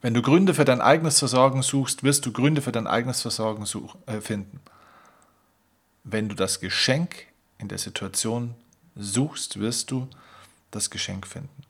Wenn 0.00 0.14
du 0.14 0.22
Gründe 0.22 0.52
für 0.52 0.64
dein 0.64 0.80
eigenes 0.80 1.20
Versorgen 1.20 1.62
suchst, 1.62 2.02
wirst 2.02 2.26
du 2.26 2.32
Gründe 2.32 2.60
für 2.60 2.72
dein 2.72 2.86
eigenes 2.86 3.22
Versorgen 3.22 3.66
such, 3.66 3.96
äh, 4.06 4.20
finden. 4.20 4.60
Wenn 6.04 6.28
du 6.28 6.34
das 6.34 6.60
Geschenk 6.60 7.26
in 7.58 7.68
der 7.68 7.78
Situation 7.78 8.54
suchst, 8.94 9.58
wirst 9.58 9.90
du 9.90 10.08
das 10.70 10.90
Geschenk 10.90 11.26
finden. 11.26 11.64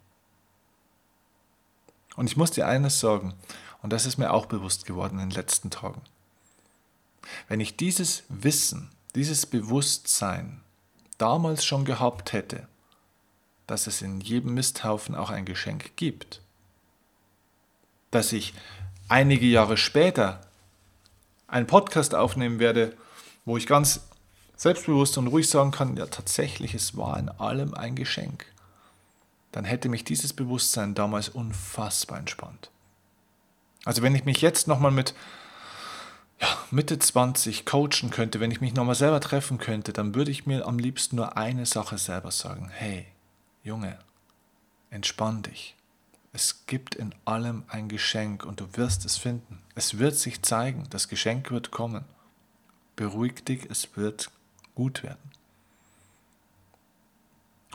Und 2.17 2.27
ich 2.27 2.37
muss 2.37 2.51
dir 2.51 2.67
eines 2.67 3.01
sagen, 3.01 3.35
und 3.83 3.93
das 3.93 4.07
ist 4.07 4.19
mir 4.19 4.33
auch 4.33 4.47
bewusst 4.47 4.87
geworden 4.87 5.19
in 5.19 5.29
den 5.29 5.37
letzten 5.37 5.71
Tagen. 5.71 6.03
Wenn 7.49 7.61
ich 7.61 7.77
dieses 7.77 8.25
Wissen, 8.29 8.91
dieses 9.15 9.47
Bewusstsein 9.47 10.61
damals 11.19 11.65
schon 11.65 11.85
gehabt 11.85 12.33
hätte, 12.33 12.69
dass 13.67 13.87
es 13.87 14.03
in 14.03 14.21
jedem 14.21 14.55
Misthaufen 14.55 15.15
auch 15.15 15.31
ein 15.31 15.45
Geschenk 15.45 15.97
gibt, 15.97 16.41
dass 18.11 18.33
ich 18.33 18.55
einige 19.09 19.47
Jahre 19.47 19.77
später 19.77 20.41
einen 21.47 21.67
Podcast 21.67 22.15
aufnehmen 22.15 22.59
werde, 22.59 22.97
wo 23.45 23.57
ich 23.57 23.67
ganz 23.67 24.01
selbstbewusst 24.57 25.19
und 25.19 25.29
ruhig 25.29 25.49
sagen 25.49 25.71
kann, 25.71 25.97
ja 25.97 26.07
tatsächlich, 26.07 26.75
es 26.75 26.97
war 26.97 27.19
in 27.19 27.29
allem 27.29 27.75
ein 27.75 27.97
Geschenk, 27.97 28.47
dann 29.53 29.65
hätte 29.65 29.89
mich 29.89 30.05
dieses 30.05 30.33
Bewusstsein 30.33 30.95
damals 30.95 31.29
unfassbar 31.29 32.19
entspannt. 32.19 32.71
Also 33.85 34.03
wenn 34.03 34.15
ich 34.15 34.25
mich 34.25 34.41
jetzt 34.41 34.67
nochmal 34.67 34.91
mit 34.91 35.15
ja, 36.41 36.49
Mitte 36.71 36.99
20 36.99 37.65
coachen 37.65 38.11
könnte, 38.11 38.41
wenn 38.41 38.51
ich 38.51 38.61
mich 38.61 38.75
nochmal 38.75 38.95
selber 38.95 39.21
treffen 39.21 39.59
könnte, 39.59 39.93
dann 39.93 40.15
würde 40.15 40.31
ich 40.31 40.47
mir 40.47 40.67
am 40.67 40.79
liebsten 40.79 41.17
nur 41.17 41.37
eine 41.37 41.67
Sache 41.67 41.99
selber 41.99 42.31
sagen. 42.31 42.71
Hey, 42.73 43.07
Junge, 43.63 43.99
entspann 44.91 45.43
dich. 45.43 45.77
Es 46.33 46.67
gibt 46.67 46.97
in 46.97 47.15
allem 47.25 47.63
ein 47.69 47.89
Geschenk 47.89 48.45
und 48.45 48.59
du 48.59 48.67
wirst 48.73 49.05
es 49.05 49.17
finden. 49.17 49.61
Es 49.77 49.99
wird 49.99 50.17
sich 50.17 50.43
zeigen, 50.43 50.85
das 50.91 51.09
Geschenk 51.09 51.53
wird 51.53 51.71
kommen. 51.71 52.05
Beruhig 52.97 53.45
dich, 53.45 53.71
es 53.71 53.97
wird 53.97 54.31
gut 54.75 55.03
werden. 55.03 55.31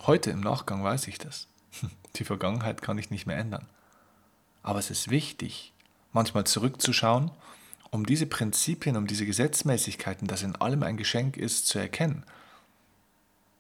Heute 0.06 0.32
im 0.32 0.42
Nachgang 0.42 0.84
weiß 0.84 1.08
ich 1.08 1.18
das. 1.18 1.48
Die 2.16 2.24
Vergangenheit 2.24 2.82
kann 2.82 2.98
ich 2.98 3.10
nicht 3.10 3.26
mehr 3.26 3.38
ändern. 3.38 3.68
Aber 4.64 4.80
es 4.80 4.90
ist 4.90 5.10
wichtig, 5.10 5.74
manchmal 6.12 6.46
zurückzuschauen, 6.46 7.32
um 7.92 8.06
diese 8.06 8.26
Prinzipien, 8.26 8.98
um 8.98 9.08
diese 9.08 9.26
Gesetzmäßigkeiten, 9.26 10.28
dass 10.28 10.44
in 10.44 10.56
allem 10.56 10.84
ein 10.84 10.98
Geschenk 10.98 11.38
ist, 11.38 11.68
zu 11.68 11.80
erkennen. 11.80 12.24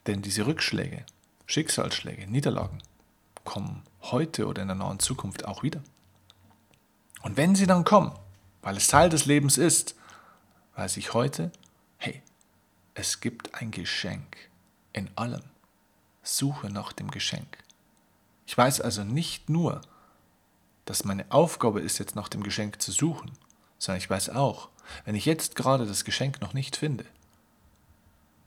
Denn 0.08 0.22
diese 0.22 0.46
Rückschläge, 0.46 1.06
Schicksalsschläge, 1.46 2.28
Niederlagen 2.28 2.80
kommen 3.44 3.84
heute 4.02 4.48
oder 4.48 4.62
in 4.62 4.68
der 4.68 4.76
nahen 4.76 5.00
Zukunft 5.00 5.46
auch 5.46 5.64
wieder. 5.64 5.82
Und 7.22 7.38
wenn 7.38 7.56
sie 7.56 7.68
dann 7.68 7.84
kommen, 7.84 8.12
weil 8.62 8.78
es 8.78 8.88
Teil 8.88 9.10
des 9.10 9.26
Lebens 9.26 9.58
ist, 9.58 9.96
weiß 10.76 10.98
ich 10.98 11.14
heute, 11.14 11.52
es 13.00 13.22
gibt 13.22 13.56
ein 13.56 13.72
Geschenk 13.72 14.36
in 14.92 15.10
allem. 15.16 15.44
Suche 16.22 16.70
nach 16.70 16.92
dem 16.92 17.10
Geschenk. 17.10 17.58
Ich 18.46 18.58
weiß 18.58 18.82
also 18.82 19.06
nicht 19.06 19.50
nur, 19.50 19.80
dass 20.84 21.06
meine 21.06 21.26
Aufgabe 21.32 21.80
ist, 21.80 21.98
jetzt 22.00 22.18
nach 22.18 22.28
dem 22.28 22.44
Geschenk 22.44 22.82
zu 22.82 22.92
suchen, 22.92 23.32
sondern 23.78 24.00
ich 24.00 24.10
weiß 24.10 24.32
auch, 24.32 24.68
wenn 25.06 25.16
ich 25.16 25.24
jetzt 25.24 25.56
gerade 25.56 25.86
das 25.86 26.04
Geschenk 26.04 26.42
noch 26.42 26.54
nicht 26.54 26.76
finde, 26.76 27.06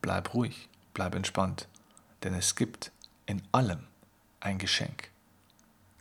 bleib 0.03 0.35
ruhig, 0.35 0.69
bleib 0.93 1.15
entspannt, 1.15 1.67
denn 2.23 2.35
es 2.35 2.55
gibt 2.55 2.93
in 3.25 3.41
allem 3.53 3.87
ein 4.41 4.59
Geschenk. 4.59 5.11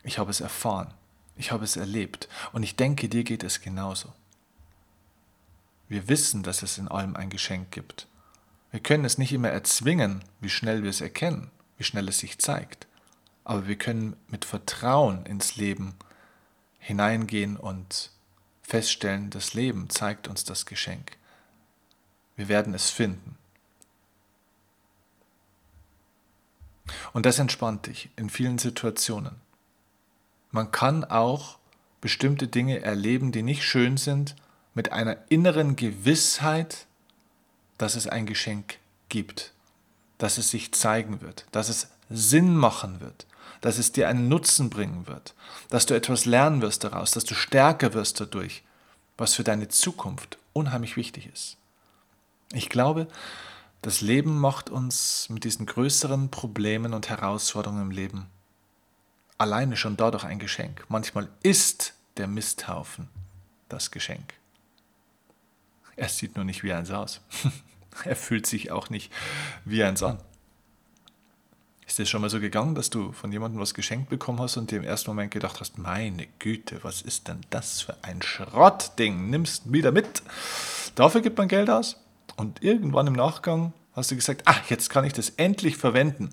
Ich 0.04 0.20
habe 0.20 0.30
es 0.30 0.42
erfahren, 0.42 0.94
ich 1.38 1.54
habe 1.54 1.64
es 1.64 1.78
erlebt 1.78 2.28
und 2.52 2.64
ich 2.64 2.76
denke, 2.76 3.08
dir 3.08 3.24
geht 3.24 3.46
es 3.46 3.62
genauso. 3.62 4.12
Wir 5.88 6.10
wissen, 6.10 6.44
dass 6.44 6.64
es 6.64 6.78
in 6.78 6.90
allem 6.90 7.16
ein 7.16 7.30
Geschenk 7.30 7.72
gibt. 7.72 8.08
Wir 8.72 8.80
können 8.80 9.06
es 9.06 9.18
nicht 9.18 9.34
immer 9.34 9.50
erzwingen, 9.50 10.24
wie 10.40 10.50
schnell 10.50 10.84
wir 10.84 10.90
es 10.90 11.02
erkennen, 11.02 11.52
wie 11.78 11.84
schnell 11.84 12.08
es 12.08 12.20
sich 12.20 12.40
zeigt. 12.40 12.88
Aber 13.44 13.68
wir 13.68 13.78
können 13.78 14.16
mit 14.28 14.46
Vertrauen 14.46 15.26
ins 15.26 15.58
Leben 15.58 15.96
hineingehen 16.80 17.58
und 17.58 18.12
feststellen, 18.64 19.30
das 19.30 19.54
Leben 19.54 19.90
zeigt 19.90 20.28
uns 20.28 20.46
das 20.46 20.66
Geschenk. 20.66 21.18
Wir 22.36 22.48
werden 22.48 22.74
es 22.74 22.90
finden. 22.90 23.38
Und 27.14 27.26
das 27.26 27.40
entspannt 27.40 27.88
dich 27.88 28.10
in 28.16 28.30
vielen 28.30 28.58
Situationen. 28.58 29.36
Man 30.52 30.72
kann 30.72 31.04
auch 31.04 31.58
bestimmte 32.00 32.48
Dinge 32.48 32.82
erleben, 32.82 33.32
die 33.32 33.44
nicht 33.44 33.64
schön 33.64 33.98
sind, 33.98 34.36
mit 34.74 34.92
einer 34.92 35.18
inneren 35.30 35.76
Gewissheit, 35.76 36.88
dass 37.82 37.96
es 37.96 38.08
ein 38.08 38.26
Geschenk 38.26 38.78
gibt, 39.10 39.54
dass 40.18 40.38
es 40.38 40.52
sich 40.52 40.72
zeigen 40.74 41.22
wird, 41.22 41.46
dass 41.52 41.70
es 41.70 41.88
Sinn 42.10 42.56
machen 42.56 43.00
wird, 43.00 43.26
dass 43.62 43.78
es 43.78 43.92
dir 43.92 44.08
einen 44.08 44.28
Nutzen 44.28 44.70
bringen 44.70 45.08
wird, 45.08 45.34
dass 45.70 45.86
du 45.86 45.94
etwas 45.94 46.26
lernen 46.26 46.62
wirst 46.62 46.84
daraus, 46.84 47.12
dass 47.12 47.24
du 47.24 47.34
stärker 47.34 47.94
wirst 47.94 48.20
dadurch, 48.20 48.64
was 49.18 49.34
für 49.34 49.44
deine 49.44 49.68
Zukunft 49.68 50.38
unheimlich 50.54 50.98
wichtig 50.98 51.30
ist. 51.32 51.58
Ich 52.54 52.70
glaube, 52.70 53.08
das 53.82 54.02
Leben 54.02 54.40
macht 54.40 54.70
uns 54.70 55.28
mit 55.30 55.44
diesen 55.44 55.66
größeren 55.66 56.30
Problemen 56.30 56.94
und 56.94 57.10
Herausforderungen 57.10 57.84
im 57.84 57.92
Leben 57.92 58.28
alleine 59.38 59.76
schon 59.76 59.98
dadurch 59.98 60.24
ein 60.24 60.38
Geschenk. 60.38 60.86
Manchmal 60.88 61.28
ist 61.42 61.94
der 62.18 62.28
Misthaufen 62.28 63.10
das 63.70 63.90
Geschenk. 63.90 64.36
Er 65.96 66.10
sieht 66.10 66.36
nur 66.36 66.46
nicht 66.46 66.64
wie 66.64 66.74
eins 66.74 66.92
aus. 66.92 67.22
er 68.06 68.16
fühlt 68.16 68.46
sich 68.46 68.72
auch 68.72 68.90
nicht 68.90 69.12
wie 69.66 69.84
eins 69.84 70.04
an. 70.04 70.20
Ist 71.92 72.00
es 72.00 72.10
schon 72.10 72.22
mal 72.22 72.30
so 72.30 72.40
gegangen, 72.40 72.74
dass 72.74 72.90
du 72.90 73.12
von 73.12 73.34
jemandem 73.34 73.60
was 73.60 73.74
geschenkt 73.74 74.10
bekommen 74.10 74.40
hast 74.40 74.56
und 74.56 74.72
dir 74.72 74.78
im 74.78 74.86
ersten 74.86 75.10
Moment 75.10 75.32
gedacht 75.32 75.60
hast, 75.60 75.78
meine 75.78 76.26
Güte, 76.40 76.80
was 76.84 77.02
ist 77.02 77.28
denn 77.28 77.42
das 77.50 77.82
für 77.82 78.02
ein 78.02 78.22
Schrottding? 78.22 79.30
Nimmst 79.30 79.74
wieder 79.74 79.92
mit. 79.92 80.24
Dafür 80.96 81.20
gibt 81.20 81.38
man 81.38 81.50
Geld 81.50 81.70
aus. 81.70 81.98
Und 82.38 82.64
irgendwann 82.64 83.08
im 83.08 83.14
Nachgang 83.14 83.74
hast 83.94 84.10
du 84.10 84.16
gesagt, 84.16 84.44
ach, 84.46 84.70
jetzt 84.70 84.90
kann 84.90 85.04
ich 85.04 85.12
das 85.12 85.32
endlich 85.32 85.76
verwenden. 85.76 86.30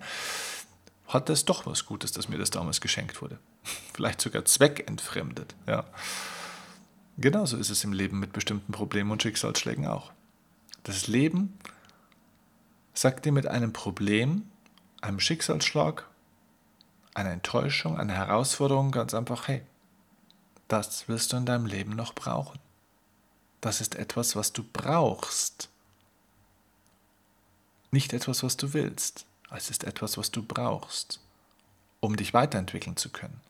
Hat 1.07 1.27
das 1.27 1.43
doch 1.43 1.65
was 1.65 1.85
Gutes, 1.85 2.13
dass 2.13 2.29
mir 2.29 2.37
das 2.37 2.51
damals 2.51 2.79
geschenkt 2.79 3.21
wurde. 3.21 3.39
Vielleicht 3.93 4.21
sogar 4.21 4.45
zweckentfremdet. 4.45 5.55
Ja. 5.67 5.83
Genauso 7.17 7.57
ist 7.57 7.69
es 7.69 7.83
im 7.83 7.91
Leben 7.91 8.19
mit 8.19 8.31
bestimmten 8.31 8.71
Problemen 8.71 9.11
und 9.11 9.21
Schicksalsschlägen 9.21 9.87
auch. 9.87 10.13
Das 10.83 11.07
Leben 11.07 11.57
sagt 12.93 13.25
dir 13.25 13.31
mit 13.31 13.47
einem 13.47 13.73
Problem, 13.73 14.49
einem 15.01 15.19
Schicksalsschlag, 15.19 16.07
einer 17.13 17.31
Enttäuschung, 17.31 17.97
einer 17.97 18.13
Herausforderung 18.13 18.91
ganz 18.91 19.13
einfach, 19.13 19.47
hey, 19.47 19.63
das 20.67 21.07
wirst 21.07 21.33
du 21.33 21.37
in 21.37 21.45
deinem 21.45 21.65
Leben 21.65 21.95
noch 21.95 22.13
brauchen. 22.13 22.59
Das 23.61 23.81
ist 23.81 23.95
etwas, 23.95 24.35
was 24.35 24.53
du 24.53 24.63
brauchst. 24.63 25.69
Nicht 27.91 28.13
etwas, 28.13 28.43
was 28.43 28.55
du 28.55 28.73
willst. 28.73 29.25
Es 29.51 29.69
ist 29.69 29.83
etwas, 29.83 30.17
was 30.17 30.31
du 30.31 30.43
brauchst, 30.43 31.19
um 31.99 32.15
dich 32.15 32.33
weiterentwickeln 32.33 32.97
zu 32.97 33.09
können. 33.09 33.41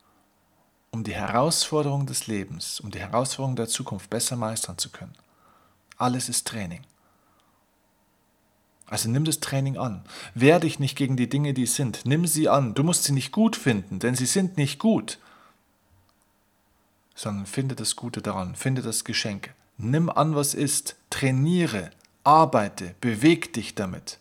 Um 0.92 1.04
die 1.04 1.14
Herausforderung 1.14 2.06
des 2.06 2.28
Lebens, 2.28 2.80
um 2.80 2.90
die 2.90 3.00
Herausforderung 3.00 3.56
der 3.56 3.68
Zukunft 3.68 4.10
besser 4.10 4.36
meistern 4.36 4.78
zu 4.78 4.90
können. 4.90 5.14
Alles 5.98 6.30
ist 6.30 6.48
Training. 6.48 6.84
Also 8.90 9.08
nimm 9.08 9.24
das 9.24 9.40
Training 9.40 9.78
an. 9.78 10.04
Wehr 10.34 10.60
dich 10.60 10.80
nicht 10.80 10.98
gegen 10.98 11.16
die 11.16 11.30
Dinge, 11.30 11.54
die 11.54 11.68
sind. 11.68 12.02
Nimm 12.06 12.26
sie 12.26 12.50
an. 12.50 12.74
Du 12.74 12.84
musst 12.84 13.04
sie 13.04 13.14
nicht 13.14 13.32
gut 13.32 13.56
finden, 13.56 14.00
denn 14.00 14.16
sie 14.16 14.26
sind 14.26 14.58
nicht 14.58 14.80
gut. 14.80 15.20
Sondern 17.14 17.46
finde 17.46 17.76
das 17.76 17.96
Gute 17.96 18.22
daran, 18.22 18.56
finde 18.56 18.82
das 18.82 19.04
Geschenk. 19.04 19.54
Nimm 19.78 20.10
an, 20.10 20.36
was 20.36 20.56
ist. 20.56 20.96
Trainiere, 21.12 21.92
arbeite, 22.24 22.96
beweg 23.00 23.54
dich 23.54 23.76
damit. 23.76 24.18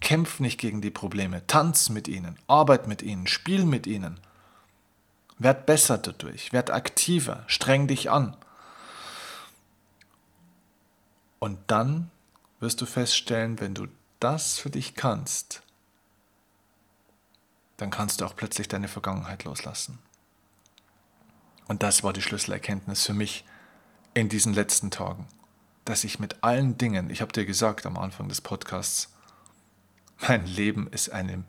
Kämpf 0.00 0.40
nicht 0.40 0.58
gegen 0.58 0.80
die 0.80 0.90
Probleme, 0.90 1.46
tanz 1.46 1.90
mit 1.90 2.08
ihnen, 2.08 2.36
arbeit 2.48 2.88
mit 2.88 3.02
ihnen, 3.02 3.26
spiel 3.26 3.64
mit 3.64 3.86
ihnen. 3.86 4.18
Werd 5.38 5.66
besser 5.66 5.98
dadurch, 5.98 6.52
werd 6.52 6.70
aktiver, 6.70 7.44
streng 7.46 7.86
dich 7.86 8.10
an. 8.10 8.36
Und 11.38 11.58
dann 11.66 12.10
wirst 12.62 12.80
du 12.80 12.86
feststellen, 12.86 13.60
wenn 13.60 13.74
du 13.74 13.88
das 14.20 14.56
für 14.56 14.70
dich 14.70 14.94
kannst, 14.94 15.62
dann 17.76 17.90
kannst 17.90 18.20
du 18.20 18.24
auch 18.24 18.36
plötzlich 18.36 18.68
deine 18.68 18.86
Vergangenheit 18.86 19.42
loslassen. 19.42 19.98
Und 21.66 21.82
das 21.82 22.04
war 22.04 22.12
die 22.12 22.22
Schlüsselerkenntnis 22.22 23.04
für 23.04 23.14
mich 23.14 23.44
in 24.14 24.28
diesen 24.28 24.54
letzten 24.54 24.92
Tagen, 24.92 25.26
dass 25.84 26.04
ich 26.04 26.20
mit 26.20 26.44
allen 26.44 26.78
Dingen, 26.78 27.10
ich 27.10 27.20
habe 27.20 27.32
dir 27.32 27.44
gesagt 27.44 27.84
am 27.84 27.96
Anfang 27.96 28.28
des 28.28 28.40
Podcasts, 28.40 29.12
mein 30.28 30.46
Leben 30.46 30.86
ist 30.86 31.10
eine, 31.10 31.42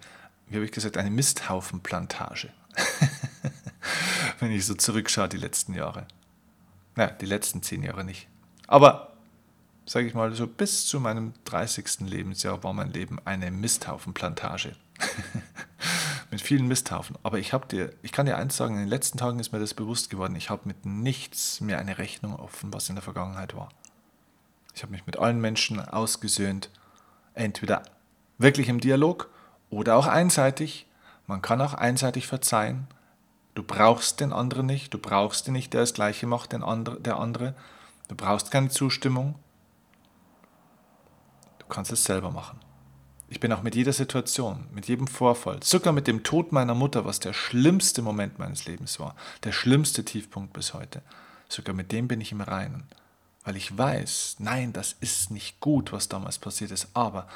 wie 0.48 0.56
habe 0.56 0.66
ich 0.66 0.72
gesagt, 0.72 0.98
eine 0.98 1.12
Misthaufenplantage. 1.12 2.52
Wenn 4.40 4.52
ich 4.52 4.66
so 4.66 4.74
zurückschaue, 4.74 5.30
die 5.30 5.38
letzten 5.38 5.76
Jahre. 5.76 6.08
Naja, 6.96 7.12
die 7.12 7.28
letzten 7.28 7.62
zehn 7.62 7.84
Jahre 7.84 8.04
nicht. 8.04 8.28
Aber 8.66 9.13
sage 9.86 10.08
ich 10.08 10.14
mal, 10.14 10.34
so 10.34 10.48
bis 10.48 10.86
zu 10.86 11.00
meinem 11.00 11.34
30. 11.46 12.02
Lebensjahr 12.02 12.64
war 12.64 12.74
mein 12.74 12.92
Leben 12.92 13.20
eine 13.26 13.52
Misthaufenplantage. 13.52 14.76
mit 16.34 16.42
vielen 16.42 16.68
Misthaufen. 16.68 17.16
Aber 17.24 17.38
ich, 17.38 17.52
dir, 17.72 17.94
ich 18.02 18.12
kann 18.12 18.26
dir 18.26 18.38
eins 18.38 18.58
sagen, 18.58 18.74
in 18.74 18.82
den 18.82 18.90
letzten 18.90 19.18
Tagen 19.18 19.40
ist 19.40 19.54
mir 19.54 19.60
das 19.60 19.74
bewusst 19.74 20.10
geworden. 20.10 20.36
Ich 20.36 20.50
habe 20.50 20.64
mit 20.66 20.86
nichts 20.86 21.62
mehr 21.62 21.78
eine 21.78 22.00
Rechnung 22.00 22.36
offen, 22.36 22.74
was 22.74 22.90
in 22.90 22.96
der 22.96 23.04
Vergangenheit 23.04 23.56
war. 23.56 23.70
Ich 24.74 24.82
habe 24.82 24.92
mich 24.92 25.06
mit 25.06 25.20
allen 25.20 25.40
Menschen 25.40 25.80
ausgesöhnt, 25.80 26.70
entweder 27.36 27.84
wirklich 28.40 28.68
im 28.68 28.80
Dialog 28.80 29.30
oder 29.70 29.96
auch 29.96 30.08
einseitig. 30.08 30.88
Man 31.28 31.44
kann 31.44 31.62
auch 31.62 31.76
einseitig 31.76 32.26
verzeihen. 32.26 32.88
Du 33.54 33.62
brauchst 33.62 34.20
den 34.20 34.34
anderen 34.34 34.66
nicht, 34.66 34.94
du 34.94 34.98
brauchst 34.98 35.48
ihn 35.48 35.54
nicht, 35.54 35.74
der 35.74 35.82
das 35.82 35.94
Gleiche 35.94 36.26
macht, 36.26 36.54
den 36.54 36.64
andre, 36.64 37.00
der 37.00 37.20
andere. 37.20 37.54
Du 38.08 38.16
brauchst 38.16 38.50
keine 38.50 38.70
Zustimmung, 38.70 39.36
kannst 41.70 41.92
es 41.92 42.04
selber 42.04 42.32
machen. 42.32 42.60
Ich 43.30 43.40
bin 43.40 43.52
auch 43.52 43.64
mit 43.64 43.74
jeder 43.74 43.94
Situation, 43.94 44.68
mit 44.74 44.88
jedem 44.88 45.08
Vorfall, 45.08 45.64
sogar 45.64 45.92
mit 45.92 46.06
dem 46.06 46.24
Tod 46.24 46.52
meiner 46.52 46.76
Mutter, 46.76 47.04
was 47.04 47.20
der 47.20 47.34
schlimmste 47.34 48.02
Moment 48.02 48.38
meines 48.38 48.66
Lebens 48.66 49.00
war, 49.00 49.16
der 49.44 49.52
schlimmste 49.52 50.06
Tiefpunkt 50.06 50.54
bis 50.54 50.74
heute, 50.74 51.02
sogar 51.50 51.74
mit 51.74 51.92
dem 51.92 52.08
bin 52.08 52.22
ich 52.22 52.32
im 52.32 52.42
Reinen, 52.42 52.84
weil 53.44 53.56
ich 53.56 53.76
weiß, 53.76 54.36
nein, 54.40 54.72
das 54.72 54.96
ist 55.00 55.32
nicht 55.32 55.60
gut, 55.60 55.92
was 55.92 56.10
damals 56.10 56.38
passiert 56.38 56.72
ist, 56.72 56.90
aber 56.94 57.28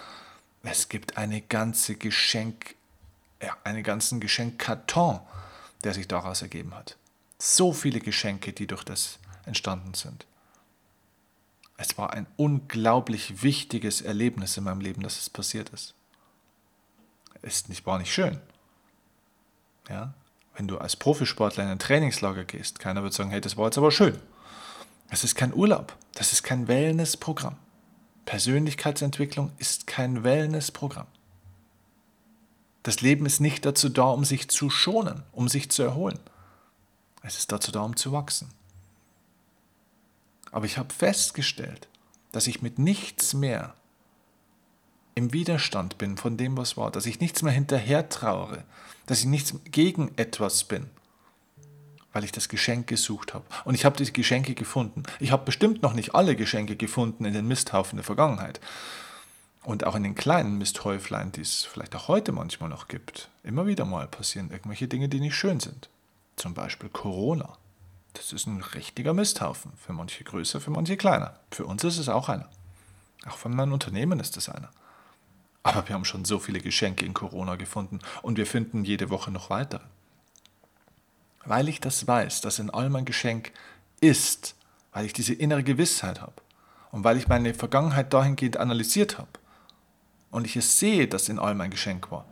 es 0.62 0.90
gibt 0.90 1.18
eine 1.18 1.42
ganze 1.42 1.96
Geschenk, 1.96 2.76
ja, 3.42 3.58
einen 3.64 3.84
ganzen 3.84 4.20
Geschenkkarton, 4.20 5.20
der 5.84 5.94
sich 5.94 6.08
daraus 6.08 6.42
ergeben 6.42 6.76
hat. 6.76 6.98
So 7.40 7.74
viele 7.74 8.02
Geschenke, 8.02 8.54
die 8.54 8.68
durch 8.68 8.84
das 8.84 9.20
entstanden 9.46 9.94
sind. 9.94 10.26
Es 11.78 11.98
war 11.98 12.14
ein 12.14 12.26
unglaublich 12.36 13.44
wichtiges 13.44 14.02
Erlebnis 14.02 14.58
in 14.58 14.64
meinem 14.64 14.82
Leben, 14.82 15.04
dass 15.04 15.20
es 15.20 15.30
passiert 15.30 15.70
ist. 15.70 15.94
Es 17.44 17.64
war 17.86 18.00
nicht 18.00 18.12
schön. 18.12 18.42
Ja? 19.88 20.14
Wenn 20.56 20.68
du 20.68 20.80
als 20.80 20.96
Profisportler 20.96 21.64
in 21.64 21.70
ein 21.70 21.80
Trainingslager 21.80 22.44
gehst, 22.44 22.80
keiner 22.80 23.04
wird 23.04 23.14
sagen, 23.14 23.30
hey, 23.30 23.40
das 23.40 23.58
war 23.58 23.66
jetzt 23.66 23.78
aber 23.78 23.92
schön. 23.92 24.20
Es 25.10 25.24
ist 25.24 25.36
kein 25.36 25.54
Urlaub, 25.54 25.96
das 26.16 26.34
ist 26.34 26.44
kein 26.44 26.68
Wellnessprogramm. 26.68 27.56
Persönlichkeitsentwicklung 28.26 29.52
ist 29.58 29.88
kein 29.88 30.24
Wellnessprogramm. 30.24 31.08
Das 32.84 33.02
Leben 33.02 33.26
ist 33.26 33.40
nicht 33.40 33.66
dazu 33.66 33.90
da, 33.90 34.06
um 34.06 34.26
sich 34.26 34.50
zu 34.50 34.70
schonen, 34.70 35.24
um 35.32 35.48
sich 35.48 35.70
zu 35.70 35.84
erholen. 35.84 36.20
Es 37.22 37.38
ist 37.38 37.52
dazu 37.52 37.72
da, 37.72 37.82
um 37.82 37.96
zu 37.96 38.12
wachsen. 38.12 38.50
Aber 40.52 40.66
ich 40.66 40.78
habe 40.78 40.94
festgestellt, 40.94 41.88
dass 42.32 42.48
ich 42.48 42.62
mit 42.62 42.80
nichts 42.80 43.34
mehr 43.34 43.74
im 45.16 45.34
Widerstand 45.34 45.98
bin 45.98 46.16
von 46.16 46.38
dem, 46.38 46.58
was 46.58 46.78
war, 46.78 46.92
dass 46.92 47.08
ich 47.08 47.20
nichts 47.20 47.42
mehr 47.42 47.54
hinterher 47.54 48.08
trauere, 48.08 48.64
dass 49.08 49.20
ich 49.20 49.26
nichts 49.26 49.56
gegen 49.72 50.12
etwas 50.16 50.64
bin, 50.66 50.88
weil 52.14 52.24
ich 52.24 52.32
das 52.32 52.50
Geschenk 52.50 52.86
gesucht 52.86 53.34
habe. 53.34 53.44
Und 53.66 53.74
ich 53.74 53.84
habe 53.84 53.98
diese 53.98 54.12
Geschenke 54.12 54.54
gefunden. 54.54 55.04
Ich 55.20 55.32
habe 55.32 55.46
bestimmt 55.46 55.82
noch 55.82 55.94
nicht 55.94 56.14
alle 56.14 56.36
Geschenke 56.36 56.76
gefunden 56.76 57.26
in 57.26 57.34
den 57.34 57.48
Misthaufen 57.48 57.98
der 57.98 58.04
Vergangenheit. 58.04 58.60
Und 59.64 59.86
auch 59.86 59.96
in 59.96 60.04
den 60.04 60.16
kleinen 60.16 60.60
Misthäuflein, 60.60 61.32
die 61.32 61.42
es 61.42 61.64
vielleicht 61.64 61.96
auch 61.96 62.08
heute 62.08 62.32
manchmal 62.32 62.70
noch 62.70 62.88
gibt. 62.88 63.30
Immer 63.44 63.66
wieder 63.66 63.86
mal 63.86 64.08
passieren 64.08 64.52
irgendwelche 64.52 64.88
Dinge, 64.88 65.10
die 65.10 65.20
nicht 65.20 65.36
schön 65.36 65.60
sind. 65.60 65.90
Zum 66.36 66.54
Beispiel 66.54 66.90
Corona. 66.90 67.58
Das 68.18 68.34
ist 68.34 68.48
ein 68.48 68.62
richtiger 68.62 69.14
Misthaufen. 69.14 69.72
Für 69.78 69.94
manche 69.94 70.24
größer, 70.24 70.60
für 70.60 70.72
manche 70.72 70.98
kleiner. 70.98 71.40
Für 71.52 71.66
uns 71.66 71.84
ist 71.84 72.00
es 72.00 72.10
auch 72.10 72.30
einer. 72.30 72.50
Auch 73.28 73.38
von 73.38 73.56
meinem 73.56 73.74
Unternehmen 73.74 74.20
ist 74.20 74.38
es 74.38 74.50
einer. 74.50 74.72
Aber 75.62 75.88
wir 75.88 75.94
haben 75.94 76.06
schon 76.06 76.26
so 76.26 76.40
viele 76.40 76.60
Geschenke 76.60 77.06
in 77.06 77.14
Corona 77.14 77.56
gefunden 77.56 78.00
und 78.24 78.38
wir 78.38 78.48
finden 78.48 78.86
jede 78.86 79.10
Woche 79.12 79.30
noch 79.30 79.50
weitere. 79.50 79.84
Weil 81.46 81.70
ich 81.70 81.80
das 81.80 82.08
weiß, 82.08 82.42
dass 82.42 82.60
in 82.60 82.70
allem 82.70 82.96
ein 82.96 83.06
Geschenk 83.06 83.52
ist, 84.02 84.56
weil 84.94 85.06
ich 85.06 85.14
diese 85.14 85.34
innere 85.34 85.64
Gewissheit 85.64 86.22
habe 86.22 86.42
und 86.92 87.04
weil 87.04 87.18
ich 87.18 87.28
meine 87.28 87.54
Vergangenheit 87.54 88.14
dahingehend 88.14 88.58
analysiert 88.58 89.18
habe 89.18 89.30
und 90.32 90.46
ich 90.46 90.56
es 90.56 90.80
sehe, 90.80 91.08
dass 91.08 91.30
in 91.30 91.38
allem 91.38 91.62
ein 91.62 91.72
Geschenk 91.72 92.12
war, 92.12 92.26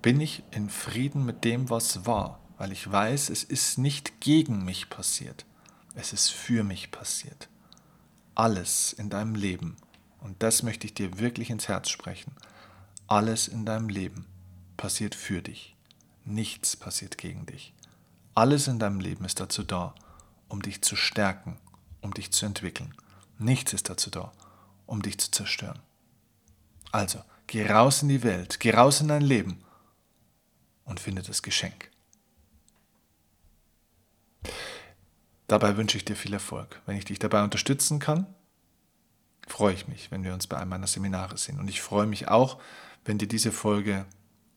bin 0.00 0.20
ich 0.20 0.42
in 0.52 0.70
Frieden 0.70 1.24
mit 1.26 1.44
dem, 1.44 1.68
was 1.68 2.06
war, 2.06 2.40
weil 2.62 2.70
ich 2.70 2.88
weiß, 2.88 3.30
es 3.30 3.42
ist 3.42 3.76
nicht 3.76 4.20
gegen 4.20 4.64
mich 4.64 4.88
passiert, 4.88 5.44
es 5.96 6.12
ist 6.12 6.28
für 6.28 6.62
mich 6.62 6.92
passiert. 6.92 7.48
Alles 8.36 8.92
in 8.92 9.10
deinem 9.10 9.34
Leben, 9.34 9.76
und 10.20 10.44
das 10.44 10.62
möchte 10.62 10.86
ich 10.86 10.94
dir 10.94 11.18
wirklich 11.18 11.50
ins 11.50 11.66
Herz 11.66 11.90
sprechen, 11.90 12.36
alles 13.08 13.48
in 13.48 13.66
deinem 13.66 13.88
Leben 13.88 14.26
passiert 14.76 15.16
für 15.16 15.42
dich, 15.42 15.74
nichts 16.24 16.76
passiert 16.76 17.18
gegen 17.18 17.46
dich. 17.46 17.74
Alles 18.36 18.68
in 18.68 18.78
deinem 18.78 19.00
Leben 19.00 19.24
ist 19.24 19.40
dazu 19.40 19.64
da, 19.64 19.92
um 20.46 20.62
dich 20.62 20.82
zu 20.82 20.94
stärken, 20.94 21.58
um 22.00 22.14
dich 22.14 22.30
zu 22.30 22.46
entwickeln. 22.46 22.94
Nichts 23.40 23.72
ist 23.72 23.90
dazu 23.90 24.08
da, 24.08 24.30
um 24.86 25.02
dich 25.02 25.18
zu 25.18 25.32
zerstören. 25.32 25.80
Also, 26.92 27.24
geh 27.48 27.68
raus 27.68 28.02
in 28.02 28.08
die 28.08 28.22
Welt, 28.22 28.60
geh 28.60 28.70
raus 28.70 29.00
in 29.00 29.08
dein 29.08 29.22
Leben 29.22 29.64
und 30.84 31.00
finde 31.00 31.22
das 31.22 31.42
Geschenk. 31.42 31.90
Dabei 35.52 35.76
wünsche 35.76 35.98
ich 35.98 36.06
dir 36.06 36.16
viel 36.16 36.32
Erfolg. 36.32 36.80
Wenn 36.86 36.96
ich 36.96 37.04
dich 37.04 37.18
dabei 37.18 37.44
unterstützen 37.44 37.98
kann, 37.98 38.26
freue 39.46 39.74
ich 39.74 39.86
mich, 39.86 40.10
wenn 40.10 40.24
wir 40.24 40.32
uns 40.32 40.46
bei 40.46 40.56
einem 40.56 40.70
meiner 40.70 40.86
Seminare 40.86 41.36
sehen. 41.36 41.60
Und 41.60 41.68
ich 41.68 41.82
freue 41.82 42.06
mich 42.06 42.28
auch, 42.28 42.58
wenn 43.04 43.18
dir 43.18 43.28
diese 43.28 43.52
Folge 43.52 44.06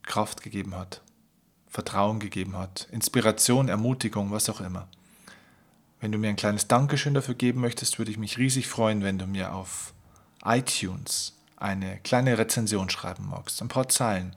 Kraft 0.04 0.42
gegeben 0.42 0.74
hat, 0.74 1.02
Vertrauen 1.68 2.18
gegeben 2.18 2.56
hat, 2.56 2.88
Inspiration, 2.92 3.68
Ermutigung, 3.68 4.30
was 4.30 4.48
auch 4.48 4.62
immer. 4.62 4.88
Wenn 6.00 6.12
du 6.12 6.16
mir 6.16 6.30
ein 6.30 6.36
kleines 6.36 6.66
Dankeschön 6.66 7.12
dafür 7.12 7.34
geben 7.34 7.60
möchtest, 7.60 7.98
würde 7.98 8.10
ich 8.10 8.16
mich 8.16 8.38
riesig 8.38 8.66
freuen, 8.66 9.02
wenn 9.02 9.18
du 9.18 9.26
mir 9.26 9.52
auf 9.52 9.92
iTunes 10.46 11.36
eine 11.56 11.98
kleine 12.04 12.38
Rezension 12.38 12.88
schreiben 12.88 13.28
magst. 13.28 13.60
Ein 13.60 13.68
paar 13.68 13.90
Zeilen. 13.90 14.34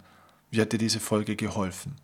Wie 0.52 0.60
hat 0.60 0.74
dir 0.74 0.78
diese 0.78 1.00
Folge 1.00 1.38
geholfen? 1.38 1.96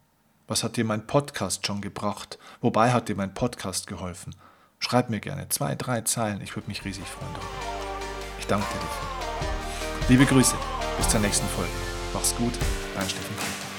Was 0.48 0.64
hat 0.64 0.78
dir 0.78 0.86
mein 0.86 1.08
Podcast 1.08 1.66
schon 1.66 1.82
gebracht? 1.82 2.38
Wobei 2.62 2.92
hat 2.92 3.10
dir 3.10 3.16
mein 3.16 3.34
Podcast 3.34 3.88
geholfen? 3.88 4.36
Schreib 4.78 5.10
mir 5.10 5.20
gerne 5.20 5.50
zwei, 5.50 5.74
drei 5.74 6.02
Zeilen. 6.02 6.42
Ich 6.42 6.56
würde 6.56 6.68
mich 6.68 6.86
riesig 6.86 7.06
freuen 7.06 7.34
Ich 8.38 8.46
danke 8.46 8.68
dir 8.68 8.80
dafür. 8.80 10.10
Liebe 10.10 10.26
Grüße. 10.26 10.56
Bis 10.98 11.10
zur 11.10 11.20
nächsten 11.22 11.48
Folge. 11.48 11.72
Mach's 12.14 12.36
gut. 12.36 12.54
Dein 12.94 13.10
Steffen 13.10 13.36
Kiel. 13.38 13.75